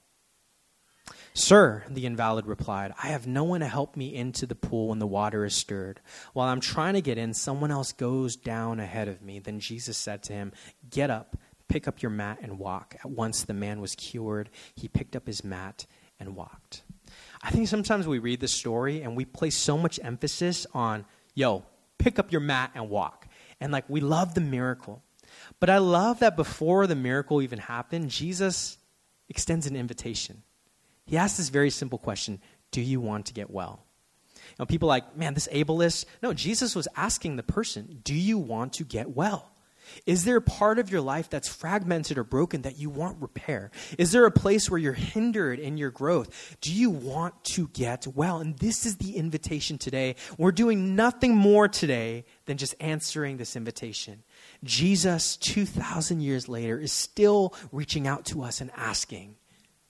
Sir, 1.33 1.83
the 1.89 2.05
invalid 2.05 2.45
replied, 2.45 2.93
I 3.01 3.07
have 3.07 3.27
no 3.27 3.43
one 3.43 3.61
to 3.61 3.67
help 3.67 3.95
me 3.95 4.13
into 4.15 4.45
the 4.45 4.55
pool 4.55 4.89
when 4.89 4.99
the 4.99 5.07
water 5.07 5.45
is 5.45 5.55
stirred. 5.55 5.99
While 6.33 6.47
I'm 6.47 6.59
trying 6.59 6.93
to 6.95 7.01
get 7.01 7.17
in, 7.17 7.33
someone 7.33 7.71
else 7.71 7.91
goes 7.91 8.35
down 8.35 8.79
ahead 8.79 9.07
of 9.07 9.21
me. 9.21 9.39
Then 9.39 9.59
Jesus 9.59 9.97
said 9.97 10.23
to 10.23 10.33
him, 10.33 10.51
Get 10.89 11.09
up, 11.09 11.37
pick 11.67 11.87
up 11.87 12.01
your 12.01 12.11
mat, 12.11 12.39
and 12.41 12.59
walk. 12.59 12.95
At 12.99 13.09
once 13.09 13.43
the 13.43 13.53
man 13.53 13.81
was 13.81 13.95
cured. 13.95 14.49
He 14.75 14.87
picked 14.87 15.15
up 15.15 15.27
his 15.27 15.43
mat 15.43 15.85
and 16.19 16.35
walked. 16.35 16.83
I 17.41 17.51
think 17.51 17.67
sometimes 17.67 18.07
we 18.07 18.19
read 18.19 18.39
the 18.39 18.47
story 18.47 19.01
and 19.01 19.15
we 19.15 19.25
place 19.25 19.57
so 19.57 19.77
much 19.77 19.99
emphasis 20.03 20.67
on, 20.73 21.05
yo, 21.33 21.63
pick 21.97 22.19
up 22.19 22.31
your 22.31 22.41
mat 22.41 22.71
and 22.75 22.89
walk. 22.89 23.27
And 23.59 23.71
like, 23.71 23.89
we 23.89 24.01
love 24.01 24.33
the 24.33 24.41
miracle. 24.41 25.01
But 25.59 25.69
I 25.69 25.77
love 25.77 26.19
that 26.19 26.35
before 26.35 26.87
the 26.87 26.95
miracle 26.95 27.41
even 27.41 27.59
happened, 27.59 28.09
Jesus 28.09 28.77
extends 29.29 29.65
an 29.65 29.75
invitation. 29.75 30.43
He 31.05 31.17
asked 31.17 31.37
this 31.37 31.49
very 31.49 31.69
simple 31.69 31.99
question 31.99 32.41
Do 32.71 32.81
you 32.81 33.01
want 33.01 33.27
to 33.27 33.33
get 33.33 33.49
well? 33.49 33.85
Know, 34.59 34.65
people 34.65 34.87
like, 34.87 35.17
man, 35.17 35.33
this 35.33 35.47
ableist. 35.51 36.05
No, 36.21 36.33
Jesus 36.33 36.75
was 36.75 36.87
asking 36.95 37.35
the 37.35 37.43
person, 37.43 37.99
Do 38.03 38.13
you 38.13 38.37
want 38.37 38.73
to 38.73 38.83
get 38.83 39.09
well? 39.09 39.51
Is 40.05 40.23
there 40.23 40.37
a 40.37 40.41
part 40.41 40.79
of 40.79 40.91
your 40.91 41.01
life 41.01 41.29
that's 41.29 41.49
fragmented 41.49 42.17
or 42.17 42.23
broken 42.23 42.61
that 42.61 42.77
you 42.77 42.89
want 42.89 43.21
repair? 43.21 43.71
Is 43.97 44.11
there 44.11 44.25
a 44.25 44.31
place 44.31 44.69
where 44.69 44.77
you're 44.77 44.93
hindered 44.93 45.59
in 45.59 45.77
your 45.77 45.89
growth? 45.89 46.57
Do 46.61 46.71
you 46.71 46.89
want 46.89 47.43
to 47.45 47.67
get 47.69 48.07
well? 48.07 48.37
And 48.37 48.57
this 48.59 48.85
is 48.85 48.97
the 48.97 49.17
invitation 49.17 49.77
today. 49.77 50.15
We're 50.37 50.51
doing 50.51 50.95
nothing 50.95 51.35
more 51.35 51.67
today 51.67 52.25
than 52.45 52.57
just 52.57 52.75
answering 52.79 53.37
this 53.37 53.55
invitation. 53.55 54.23
Jesus, 54.63 55.35
2,000 55.37 56.21
years 56.21 56.47
later, 56.47 56.79
is 56.79 56.93
still 56.93 57.55
reaching 57.71 58.07
out 58.07 58.25
to 58.25 58.43
us 58.43 58.61
and 58.61 58.71
asking, 58.77 59.35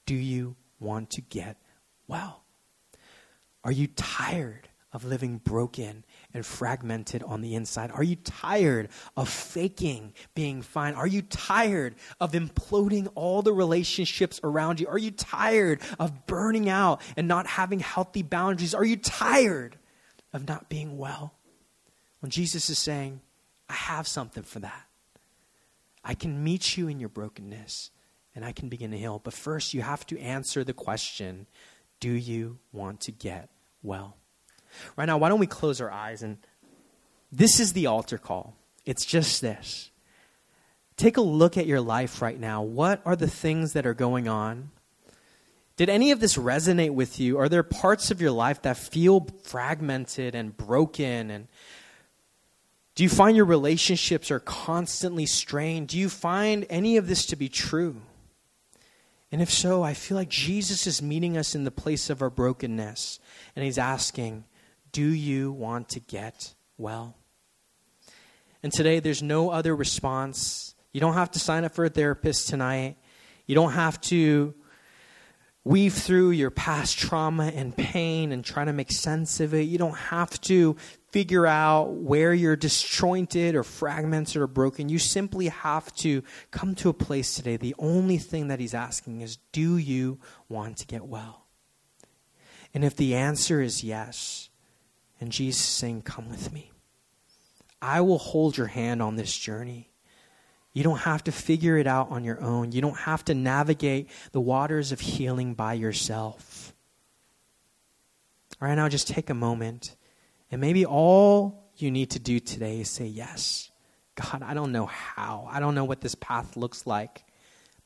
Do 0.05 0.15
you 0.15 0.55
want 0.81 1.11
to 1.11 1.21
get 1.21 1.57
well? 2.07 2.43
Are 3.63 3.71
you 3.71 3.87
tired 3.87 4.67
of 4.93 5.05
living 5.05 5.37
broken 5.37 6.03
and 6.33 6.45
fragmented 6.45 7.23
on 7.23 7.41
the 7.41 7.55
inside? 7.55 7.91
Are 7.91 8.03
you 8.03 8.17
tired 8.17 8.89
of 9.15 9.29
faking 9.29 10.13
being 10.35 10.61
fine? 10.61 10.95
Are 10.95 11.07
you 11.07 11.21
tired 11.21 11.95
of 12.19 12.33
imploding 12.33 13.07
all 13.15 13.41
the 13.41 13.53
relationships 13.53 14.39
around 14.43 14.79
you? 14.79 14.87
Are 14.87 14.97
you 14.97 15.11
tired 15.11 15.79
of 15.97 16.25
burning 16.25 16.67
out 16.67 17.01
and 17.15 17.27
not 17.27 17.47
having 17.47 17.79
healthy 17.79 18.21
boundaries? 18.21 18.75
Are 18.75 18.83
you 18.83 18.97
tired 18.97 19.77
of 20.33 20.47
not 20.47 20.67
being 20.67 20.97
well? 20.97 21.35
When 22.19 22.29
Jesus 22.29 22.69
is 22.69 22.77
saying, 22.77 23.21
I 23.69 23.73
have 23.73 24.07
something 24.07 24.43
for 24.43 24.59
that. 24.59 24.87
I 26.03 26.15
can 26.15 26.43
meet 26.43 26.77
you 26.77 26.87
in 26.87 26.99
your 26.99 27.09
brokenness 27.09 27.91
and 28.35 28.45
I 28.45 28.51
can 28.51 28.69
begin 28.69 28.91
to 28.91 28.97
heal. 28.97 29.19
But 29.23 29.33
first, 29.33 29.73
you 29.73 29.81
have 29.81 30.05
to 30.07 30.19
answer 30.19 30.63
the 30.63 30.73
question 30.73 31.47
do 31.99 32.11
you 32.11 32.57
want 32.71 33.01
to 33.01 33.11
get 33.11 33.49
well? 33.83 34.17
Right 34.95 35.05
now, 35.05 35.17
why 35.17 35.29
don't 35.29 35.39
we 35.39 35.47
close 35.47 35.79
our 35.79 35.91
eyes? 35.91 36.23
And 36.23 36.37
this 37.31 37.59
is 37.59 37.73
the 37.73 37.85
altar 37.85 38.17
call. 38.17 38.55
It's 38.85 39.05
just 39.05 39.41
this. 39.41 39.91
Take 40.97 41.17
a 41.17 41.21
look 41.21 41.57
at 41.57 41.67
your 41.67 41.81
life 41.81 42.21
right 42.21 42.39
now. 42.39 42.63
What 42.63 43.01
are 43.05 43.15
the 43.15 43.27
things 43.27 43.73
that 43.73 43.85
are 43.85 43.93
going 43.93 44.27
on? 44.27 44.71
Did 45.77 45.89
any 45.89 46.11
of 46.11 46.19
this 46.19 46.37
resonate 46.37 46.93
with 46.93 47.19
you? 47.19 47.37
Are 47.37 47.49
there 47.49 47.63
parts 47.63 48.11
of 48.11 48.21
your 48.21 48.31
life 48.31 48.61
that 48.63 48.77
feel 48.77 49.27
fragmented 49.43 50.35
and 50.35 50.55
broken 50.55 51.29
and 51.29 51.47
do 52.93 53.03
you 53.03 53.09
find 53.09 53.37
your 53.37 53.45
relationships 53.45 54.31
are 54.31 54.39
constantly 54.39 55.25
strained? 55.25 55.87
Do 55.87 55.97
you 55.97 56.09
find 56.09 56.65
any 56.69 56.97
of 56.97 57.07
this 57.07 57.25
to 57.27 57.35
be 57.37 57.47
true? 57.47 58.01
And 59.31 59.41
if 59.41 59.49
so, 59.49 59.81
I 59.81 59.93
feel 59.93 60.17
like 60.17 60.29
Jesus 60.29 60.85
is 60.85 61.01
meeting 61.01 61.37
us 61.37 61.55
in 61.55 61.63
the 61.63 61.71
place 61.71 62.09
of 62.09 62.21
our 62.21 62.29
brokenness. 62.29 63.19
And 63.55 63.63
he's 63.63 63.77
asking, 63.77 64.43
Do 64.91 65.07
you 65.07 65.51
want 65.53 65.89
to 65.89 66.01
get 66.01 66.53
well? 66.77 67.15
And 68.61 68.73
today, 68.73 68.99
there's 68.99 69.23
no 69.23 69.49
other 69.49 69.75
response. 69.75 70.75
You 70.91 70.99
don't 70.99 71.13
have 71.13 71.31
to 71.31 71.39
sign 71.39 71.63
up 71.63 71.73
for 71.73 71.85
a 71.85 71.89
therapist 71.89 72.49
tonight. 72.49 72.97
You 73.47 73.55
don't 73.55 73.71
have 73.71 73.99
to 74.01 74.53
weave 75.63 75.93
through 75.93 76.31
your 76.31 76.49
past 76.49 76.97
trauma 76.97 77.51
and 77.53 77.75
pain 77.75 78.31
and 78.31 78.43
try 78.43 78.65
to 78.65 78.73
make 78.73 78.91
sense 78.91 79.39
of 79.39 79.53
it. 79.53 79.61
You 79.61 79.77
don't 79.77 79.97
have 79.97 80.41
to 80.41 80.75
figure 81.09 81.45
out 81.45 81.91
where 81.91 82.33
you're 82.33 82.55
disjointed 82.55 83.53
or 83.53 83.63
fragmented 83.63 84.41
or 84.41 84.47
broken. 84.47 84.89
You 84.89 84.97
simply 84.97 85.49
have 85.49 85.93
to 85.97 86.23
come 86.49 86.73
to 86.75 86.89
a 86.89 86.93
place 86.93 87.35
today. 87.35 87.57
The 87.57 87.75
only 87.77 88.17
thing 88.17 88.47
that 88.47 88.59
he's 88.59 88.73
asking 88.73 89.21
is 89.21 89.37
do 89.51 89.77
you 89.77 90.19
want 90.49 90.77
to 90.77 90.87
get 90.87 91.05
well? 91.05 91.45
And 92.73 92.83
if 92.83 92.95
the 92.95 93.15
answer 93.15 93.61
is 93.61 93.83
yes, 93.83 94.49
and 95.19 95.31
Jesus 95.31 95.61
saying, 95.61 96.03
Come 96.03 96.29
with 96.29 96.51
me, 96.51 96.71
I 97.81 98.01
will 98.01 98.17
hold 98.17 98.57
your 98.57 98.67
hand 98.67 99.01
on 99.01 99.15
this 99.15 99.37
journey. 99.37 99.90
You 100.73 100.83
don't 100.83 100.99
have 100.99 101.23
to 101.25 101.31
figure 101.31 101.77
it 101.77 101.87
out 101.87 102.11
on 102.11 102.23
your 102.23 102.41
own. 102.41 102.71
You 102.71 102.81
don't 102.81 102.97
have 102.97 103.25
to 103.25 103.33
navigate 103.33 104.09
the 104.31 104.39
waters 104.39 104.91
of 104.91 104.99
healing 104.99 105.53
by 105.53 105.73
yourself. 105.73 106.73
All 108.61 108.67
right, 108.67 108.75
now 108.75 108.87
just 108.87 109.07
take 109.07 109.29
a 109.29 109.33
moment 109.33 109.95
and 110.51 110.61
maybe 110.61 110.85
all 110.85 111.71
you 111.77 111.91
need 111.91 112.11
to 112.11 112.19
do 112.19 112.39
today 112.39 112.81
is 112.81 112.89
say, 112.89 113.05
Yes. 113.05 113.71
God, 114.15 114.43
I 114.43 114.53
don't 114.53 114.73
know 114.73 114.87
how. 114.87 115.47
I 115.49 115.59
don't 115.59 115.73
know 115.73 115.85
what 115.85 116.01
this 116.01 116.15
path 116.15 116.57
looks 116.57 116.85
like. 116.85 117.23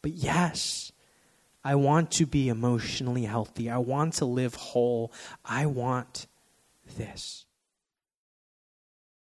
But 0.02 0.12
yes, 0.12 0.92
I 1.64 1.76
want 1.76 2.12
to 2.12 2.26
be 2.26 2.50
emotionally 2.50 3.24
healthy. 3.24 3.70
I 3.70 3.78
want 3.78 4.16
to 4.16 4.26
live 4.26 4.56
whole. 4.56 5.14
I 5.44 5.68
want 5.68 6.28
this. 6.98 7.45